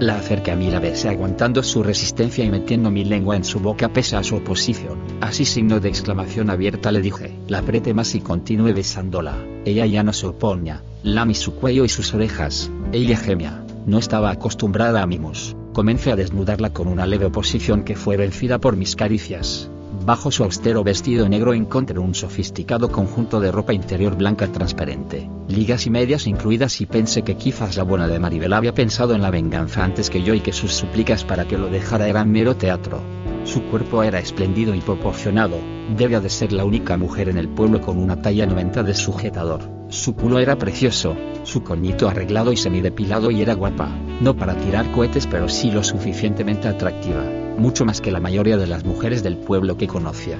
La 0.00 0.16
acerqué 0.16 0.52
a 0.52 0.56
mí 0.56 0.70
la 0.70 0.80
besé 0.80 1.10
aguantando 1.10 1.62
su 1.62 1.82
resistencia 1.82 2.42
y 2.42 2.50
metiendo 2.50 2.90
mi 2.90 3.04
lengua 3.04 3.36
en 3.36 3.44
su 3.44 3.60
boca 3.60 3.90
pese 3.90 4.16
a 4.16 4.22
su 4.22 4.36
oposición. 4.36 4.98
Así 5.20 5.44
signo 5.44 5.78
de 5.78 5.90
exclamación 5.90 6.48
abierta 6.48 6.90
le 6.90 7.02
dije, 7.02 7.36
la 7.48 7.58
apreté 7.58 7.92
más 7.92 8.14
y 8.14 8.20
continué 8.20 8.72
besándola. 8.72 9.36
Ella 9.66 9.84
ya 9.84 10.02
no 10.02 10.14
se 10.14 10.26
oponía, 10.26 10.82
lamí 11.02 11.34
su 11.34 11.54
cuello 11.54 11.84
y 11.84 11.90
sus 11.90 12.14
orejas. 12.14 12.70
Ella 12.92 13.18
gemía, 13.18 13.62
no 13.84 13.98
estaba 13.98 14.30
acostumbrada 14.30 15.02
a 15.02 15.06
mimos. 15.06 15.54
Comencé 15.74 16.12
a 16.12 16.16
desnudarla 16.16 16.70
con 16.70 16.88
una 16.88 17.06
leve 17.06 17.26
oposición 17.26 17.84
que 17.84 17.94
fue 17.94 18.16
vencida 18.16 18.58
por 18.58 18.76
mis 18.76 18.96
caricias. 18.96 19.68
Bajo 20.04 20.30
su 20.30 20.44
austero 20.44 20.82
vestido 20.82 21.28
negro 21.28 21.52
encontré 21.52 21.98
un 21.98 22.14
sofisticado 22.14 22.90
conjunto 22.90 23.38
de 23.38 23.52
ropa 23.52 23.74
interior 23.74 24.16
blanca 24.16 24.50
transparente, 24.50 25.28
ligas 25.46 25.86
y 25.86 25.90
medias 25.90 26.26
incluidas 26.26 26.80
y 26.80 26.86
pensé 26.86 27.22
que 27.22 27.36
quizás 27.36 27.76
la 27.76 27.82
buena 27.82 28.08
de 28.08 28.18
Maribel 28.18 28.54
había 28.54 28.72
pensado 28.72 29.14
en 29.14 29.20
la 29.20 29.30
venganza 29.30 29.84
antes 29.84 30.08
que 30.08 30.22
yo 30.22 30.32
y 30.32 30.40
que 30.40 30.54
sus 30.54 30.72
súplicas 30.72 31.24
para 31.24 31.44
que 31.46 31.58
lo 31.58 31.68
dejara 31.68 32.08
eran 32.08 32.32
mero 32.32 32.56
teatro. 32.56 33.02
Su 33.44 33.62
cuerpo 33.64 34.02
era 34.02 34.18
espléndido 34.20 34.74
y 34.74 34.80
proporcionado, 34.80 35.58
debía 35.96 36.20
de 36.20 36.30
ser 36.30 36.52
la 36.52 36.64
única 36.64 36.96
mujer 36.96 37.28
en 37.28 37.36
el 37.36 37.48
pueblo 37.48 37.82
con 37.82 37.98
una 37.98 38.22
talla 38.22 38.46
90 38.46 38.82
de 38.82 38.94
sujetador. 38.94 39.60
Su 39.88 40.14
culo 40.14 40.38
era 40.38 40.56
precioso, 40.56 41.14
su 41.44 41.62
coñito 41.62 42.08
arreglado 42.08 42.52
y 42.52 42.56
semidepilado 42.56 43.30
y 43.30 43.42
era 43.42 43.54
guapa, 43.54 43.90
no 44.22 44.34
para 44.34 44.54
tirar 44.54 44.90
cohetes 44.92 45.26
pero 45.26 45.48
sí 45.48 45.70
lo 45.70 45.84
suficientemente 45.84 46.68
atractiva 46.68 47.39
mucho 47.60 47.84
más 47.84 48.00
que 48.00 48.10
la 48.10 48.20
mayoría 48.20 48.56
de 48.56 48.66
las 48.66 48.84
mujeres 48.84 49.22
del 49.22 49.36
pueblo 49.36 49.76
que 49.76 49.86
conocía. 49.86 50.38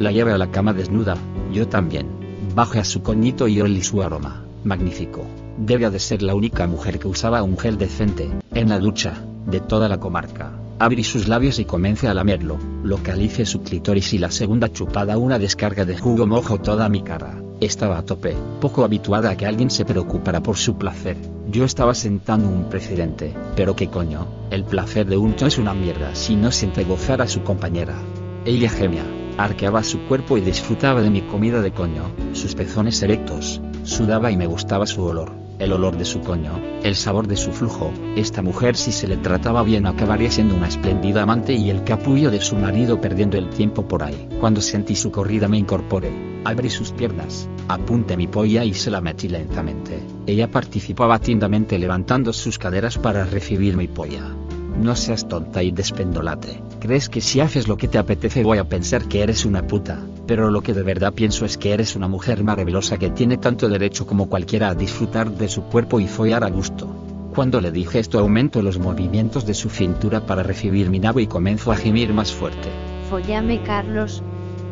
La 0.00 0.10
llevé 0.10 0.32
a 0.32 0.38
la 0.38 0.50
cama 0.50 0.72
desnuda, 0.72 1.16
yo 1.52 1.68
también. 1.68 2.08
Bajé 2.54 2.80
a 2.80 2.84
su 2.84 3.02
coñito 3.02 3.46
y 3.46 3.60
olí 3.60 3.82
su 3.82 4.02
aroma. 4.02 4.44
Magnífico. 4.64 5.24
Debía 5.58 5.90
de 5.90 6.00
ser 6.00 6.22
la 6.22 6.34
única 6.34 6.66
mujer 6.66 6.98
que 6.98 7.06
usaba 7.06 7.42
un 7.42 7.58
gel 7.58 7.78
decente, 7.78 8.30
en 8.52 8.70
la 8.70 8.78
ducha, 8.78 9.14
de 9.46 9.60
toda 9.60 9.88
la 9.88 10.00
comarca. 10.00 10.52
Abrí 10.78 11.04
sus 11.04 11.28
labios 11.28 11.58
y 11.58 11.66
comencé 11.66 12.08
a 12.08 12.14
lamerlo, 12.14 12.58
localicé 12.82 13.44
su 13.44 13.62
clítoris 13.62 14.14
y 14.14 14.18
la 14.18 14.30
segunda 14.30 14.72
chupada 14.72 15.18
una 15.18 15.38
descarga 15.38 15.84
de 15.84 15.96
jugo 15.96 16.26
mojo 16.26 16.58
toda 16.58 16.88
mi 16.88 17.02
cara. 17.02 17.43
Estaba 17.60 17.98
a 17.98 18.04
tope, 18.04 18.36
poco 18.60 18.84
habituada 18.84 19.30
a 19.30 19.36
que 19.36 19.46
alguien 19.46 19.70
se 19.70 19.84
preocupara 19.84 20.42
por 20.42 20.56
su 20.56 20.76
placer. 20.76 21.16
Yo 21.48 21.64
estaba 21.64 21.94
sentando 21.94 22.48
un 22.48 22.68
precedente, 22.68 23.34
pero 23.54 23.76
qué 23.76 23.88
coño, 23.88 24.26
el 24.50 24.64
placer 24.64 25.06
de 25.06 25.16
un 25.16 25.36
cho 25.36 25.46
es 25.46 25.58
una 25.58 25.74
mierda 25.74 26.14
si 26.14 26.36
no 26.36 26.50
siente 26.50 26.84
gozar 26.84 27.22
a 27.22 27.28
su 27.28 27.42
compañera. 27.42 27.96
Ella 28.44 28.70
gemia, 28.70 29.04
arqueaba 29.38 29.84
su 29.84 30.00
cuerpo 30.06 30.36
y 30.36 30.40
disfrutaba 30.40 31.02
de 31.02 31.10
mi 31.10 31.22
comida 31.22 31.62
de 31.62 31.72
coño, 31.72 32.10
sus 32.32 32.54
pezones 32.54 33.00
erectos, 33.02 33.60
sudaba 33.84 34.30
y 34.30 34.36
me 34.36 34.46
gustaba 34.46 34.86
su 34.86 35.02
olor 35.04 35.43
el 35.58 35.72
olor 35.72 35.96
de 35.96 36.04
su 36.04 36.20
coño, 36.20 36.60
el 36.82 36.96
sabor 36.96 37.26
de 37.26 37.36
su 37.36 37.52
flujo, 37.52 37.92
esta 38.16 38.42
mujer 38.42 38.76
si 38.76 38.92
se 38.92 39.06
le 39.06 39.16
trataba 39.16 39.62
bien 39.62 39.86
acabaría 39.86 40.30
siendo 40.30 40.54
una 40.54 40.68
espléndida 40.68 41.22
amante 41.22 41.54
y 41.54 41.70
el 41.70 41.84
capullo 41.84 42.30
de 42.30 42.40
su 42.40 42.56
marido 42.56 43.00
perdiendo 43.00 43.38
el 43.38 43.50
tiempo 43.50 43.86
por 43.86 44.02
ahí. 44.02 44.28
Cuando 44.40 44.60
sentí 44.60 44.96
su 44.96 45.10
corrida 45.10 45.48
me 45.48 45.58
incorporé, 45.58 46.10
abrí 46.44 46.70
sus 46.70 46.92
piernas, 46.92 47.48
apunté 47.68 48.16
mi 48.16 48.26
polla 48.26 48.64
y 48.64 48.74
se 48.74 48.90
la 48.90 49.00
metí 49.00 49.28
lentamente. 49.28 50.02
Ella 50.26 50.50
participaba 50.50 51.18
tiendamente 51.18 51.78
levantando 51.78 52.32
sus 52.32 52.58
caderas 52.58 52.98
para 52.98 53.24
recibir 53.24 53.76
mi 53.76 53.88
polla. 53.88 54.34
No 54.80 54.96
seas 54.96 55.28
tonta 55.28 55.62
y 55.62 55.70
despendolate. 55.70 56.60
Crees 56.80 57.08
que 57.08 57.20
si 57.20 57.40
haces 57.40 57.68
lo 57.68 57.76
que 57.76 57.88
te 57.88 57.98
apetece 57.98 58.42
voy 58.42 58.58
a 58.58 58.64
pensar 58.64 59.06
que 59.08 59.22
eres 59.22 59.44
una 59.44 59.66
puta, 59.66 60.00
pero 60.26 60.50
lo 60.50 60.62
que 60.62 60.74
de 60.74 60.82
verdad 60.82 61.12
pienso 61.12 61.44
es 61.44 61.56
que 61.56 61.72
eres 61.72 61.96
una 61.96 62.08
mujer 62.08 62.42
maravillosa 62.44 62.98
que 62.98 63.10
tiene 63.10 63.36
tanto 63.36 63.68
derecho 63.68 64.06
como 64.06 64.28
cualquiera 64.28 64.70
a 64.70 64.74
disfrutar 64.74 65.30
de 65.30 65.48
su 65.48 65.62
cuerpo 65.64 66.00
y 66.00 66.08
follar 66.08 66.44
a 66.44 66.50
gusto. 66.50 66.88
Cuando 67.34 67.60
le 67.60 67.70
dije 67.70 67.98
esto 67.98 68.18
aumentó 68.18 68.62
los 68.62 68.78
movimientos 68.78 69.46
de 69.46 69.54
su 69.54 69.68
cintura 69.68 70.26
para 70.26 70.42
recibir 70.42 70.90
mi 70.90 70.98
nabo 70.98 71.20
y 71.20 71.26
comenzó 71.26 71.72
a 71.72 71.76
gemir 71.76 72.12
más 72.12 72.32
fuerte. 72.32 72.68
Follame 73.10 73.62
Carlos, 73.62 74.22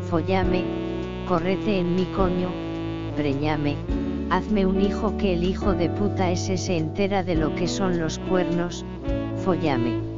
follame, 0.09 0.65
correte 1.27 1.79
en 1.79 1.95
mi 1.95 2.05
coño, 2.07 2.51
preñame, 3.17 3.77
hazme 4.31 4.65
un 4.67 4.81
hijo 4.81 5.17
que 5.17 5.35
el 5.35 5.45
hijo 5.45 5.73
de 5.73 5.89
puta 5.89 6.31
ese 6.31 6.57
se 6.57 6.77
entera 6.77 7.23
de 7.23 7.35
lo 7.35 7.55
que 7.55 7.69
son 7.69 7.99
los 7.99 8.19
cuernos, 8.19 8.85
follame. 9.45 10.13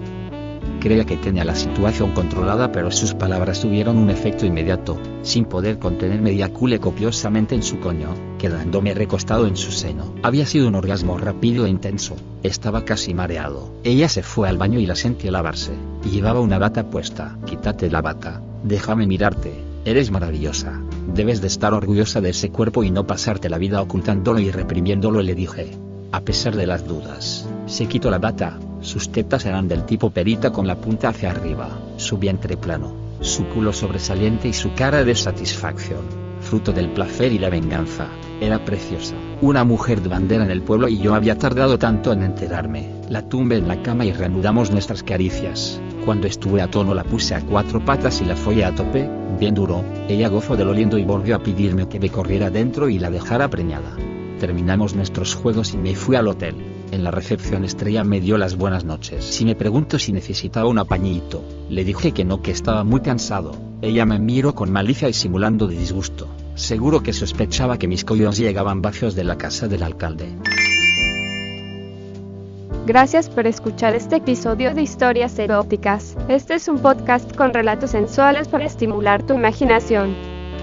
Creía 0.80 1.06
que 1.06 1.16
tenía 1.16 1.44
la 1.44 1.54
situación 1.54 2.12
controlada 2.12 2.70
pero 2.70 2.90
sus 2.90 3.14
palabras 3.14 3.60
tuvieron 3.60 3.96
un 3.96 4.10
efecto 4.10 4.44
inmediato, 4.44 4.98
sin 5.22 5.46
poder 5.46 5.78
contenerme 5.78 6.32
eyacule 6.32 6.78
copiosamente 6.78 7.54
en 7.54 7.62
su 7.62 7.80
coño, 7.80 8.10
quedándome 8.38 8.92
recostado 8.92 9.46
en 9.46 9.56
su 9.56 9.72
seno. 9.72 10.14
Había 10.22 10.44
sido 10.44 10.68
un 10.68 10.74
orgasmo 10.74 11.16
rápido 11.16 11.64
e 11.64 11.70
intenso, 11.70 12.16
estaba 12.42 12.84
casi 12.84 13.14
mareado. 13.14 13.70
Ella 13.82 14.10
se 14.10 14.22
fue 14.22 14.46
al 14.46 14.58
baño 14.58 14.78
y 14.78 14.84
la 14.84 14.94
sentí 14.94 15.30
lavarse, 15.30 15.72
llevaba 16.10 16.40
una 16.40 16.58
bata 16.58 16.90
puesta. 16.90 17.38
Quítate 17.46 17.90
la 17.90 18.02
bata, 18.02 18.42
déjame 18.62 19.06
mirarte, 19.06 19.54
eres 19.86 20.10
maravillosa, 20.10 20.82
debes 21.14 21.40
de 21.40 21.46
estar 21.46 21.72
orgullosa 21.72 22.20
de 22.20 22.28
ese 22.28 22.50
cuerpo 22.50 22.84
y 22.84 22.90
no 22.90 23.06
pasarte 23.06 23.48
la 23.48 23.56
vida 23.56 23.80
ocultándolo 23.80 24.38
y 24.38 24.50
reprimiéndolo 24.50 25.22
le 25.22 25.34
dije. 25.34 25.70
A 26.12 26.20
pesar 26.20 26.54
de 26.56 26.66
las 26.66 26.86
dudas, 26.86 27.48
se 27.66 27.86
quitó 27.86 28.10
la 28.10 28.18
bata, 28.18 28.58
sus 28.84 29.10
tetas 29.10 29.46
eran 29.46 29.66
del 29.66 29.86
tipo 29.86 30.10
perita 30.10 30.52
con 30.52 30.66
la 30.66 30.76
punta 30.76 31.08
hacia 31.08 31.30
arriba, 31.30 31.70
su 31.96 32.18
vientre 32.18 32.56
plano, 32.56 32.94
su 33.20 33.46
culo 33.46 33.72
sobresaliente 33.72 34.48
y 34.48 34.52
su 34.52 34.74
cara 34.74 35.04
de 35.04 35.14
satisfacción, 35.14 36.02
fruto 36.42 36.70
del 36.70 36.90
placer 36.90 37.32
y 37.32 37.38
la 37.38 37.48
venganza. 37.48 38.08
Era 38.42 38.62
preciosa, 38.62 39.14
una 39.40 39.64
mujer 39.64 40.02
de 40.02 40.10
bandera 40.10 40.44
en 40.44 40.50
el 40.50 40.60
pueblo 40.60 40.88
y 40.88 40.98
yo 40.98 41.14
había 41.14 41.38
tardado 41.38 41.78
tanto 41.78 42.12
en 42.12 42.24
enterarme. 42.24 42.90
La 43.08 43.26
tumbé 43.26 43.56
en 43.56 43.68
la 43.68 43.82
cama 43.82 44.04
y 44.04 44.12
reanudamos 44.12 44.70
nuestras 44.70 45.02
caricias. 45.02 45.80
Cuando 46.04 46.26
estuve 46.26 46.60
a 46.60 46.70
tono 46.70 46.92
la 46.94 47.04
puse 47.04 47.34
a 47.34 47.40
cuatro 47.40 47.82
patas 47.82 48.20
y 48.20 48.26
la 48.26 48.36
follé 48.36 48.66
a 48.66 48.74
tope, 48.74 49.08
bien 49.40 49.54
duro, 49.54 49.82
ella 50.08 50.28
gozó 50.28 50.56
de 50.56 50.64
lo 50.66 50.74
lindo 50.74 50.98
y 50.98 51.04
volvió 51.04 51.36
a 51.36 51.42
pedirme 51.42 51.88
que 51.88 52.00
me 52.00 52.10
corriera 52.10 52.50
dentro 52.50 52.90
y 52.90 52.98
la 52.98 53.10
dejara 53.10 53.48
preñada. 53.48 53.96
Terminamos 54.40 54.94
nuestros 54.94 55.34
juegos 55.34 55.72
y 55.72 55.78
me 55.78 55.94
fui 55.94 56.16
al 56.16 56.28
hotel. 56.28 56.73
En 56.92 57.02
la 57.02 57.10
recepción 57.10 57.64
Estrella 57.64 58.04
me 58.04 58.20
dio 58.20 58.38
las 58.38 58.56
buenas 58.56 58.84
noches. 58.84 59.24
Si 59.24 59.44
me 59.44 59.54
pregunto 59.54 59.98
si 59.98 60.12
necesitaba 60.12 60.68
un 60.68 60.78
apañito, 60.78 61.42
le 61.68 61.84
dije 61.84 62.12
que 62.12 62.24
no, 62.24 62.42
que 62.42 62.50
estaba 62.50 62.84
muy 62.84 63.00
cansado. 63.00 63.52
Ella 63.82 64.06
me 64.06 64.18
miró 64.18 64.54
con 64.54 64.70
malicia 64.70 65.08
y 65.08 65.12
simulando 65.12 65.66
de 65.66 65.76
disgusto. 65.76 66.28
Seguro 66.54 67.02
que 67.02 67.12
sospechaba 67.12 67.78
que 67.78 67.88
mis 67.88 68.04
collos 68.04 68.38
llegaban 68.38 68.80
vacíos 68.80 69.14
de 69.14 69.24
la 69.24 69.36
casa 69.36 69.66
del 69.66 69.82
alcalde. 69.82 70.28
Gracias 72.86 73.30
por 73.30 73.46
escuchar 73.46 73.94
este 73.94 74.16
episodio 74.16 74.74
de 74.74 74.82
Historias 74.82 75.38
Eróticas. 75.38 76.16
Este 76.28 76.54
es 76.54 76.68
un 76.68 76.80
podcast 76.80 77.34
con 77.34 77.54
relatos 77.54 77.92
sensuales 77.92 78.46
para 78.46 78.66
estimular 78.66 79.22
tu 79.22 79.34
imaginación. 79.34 80.33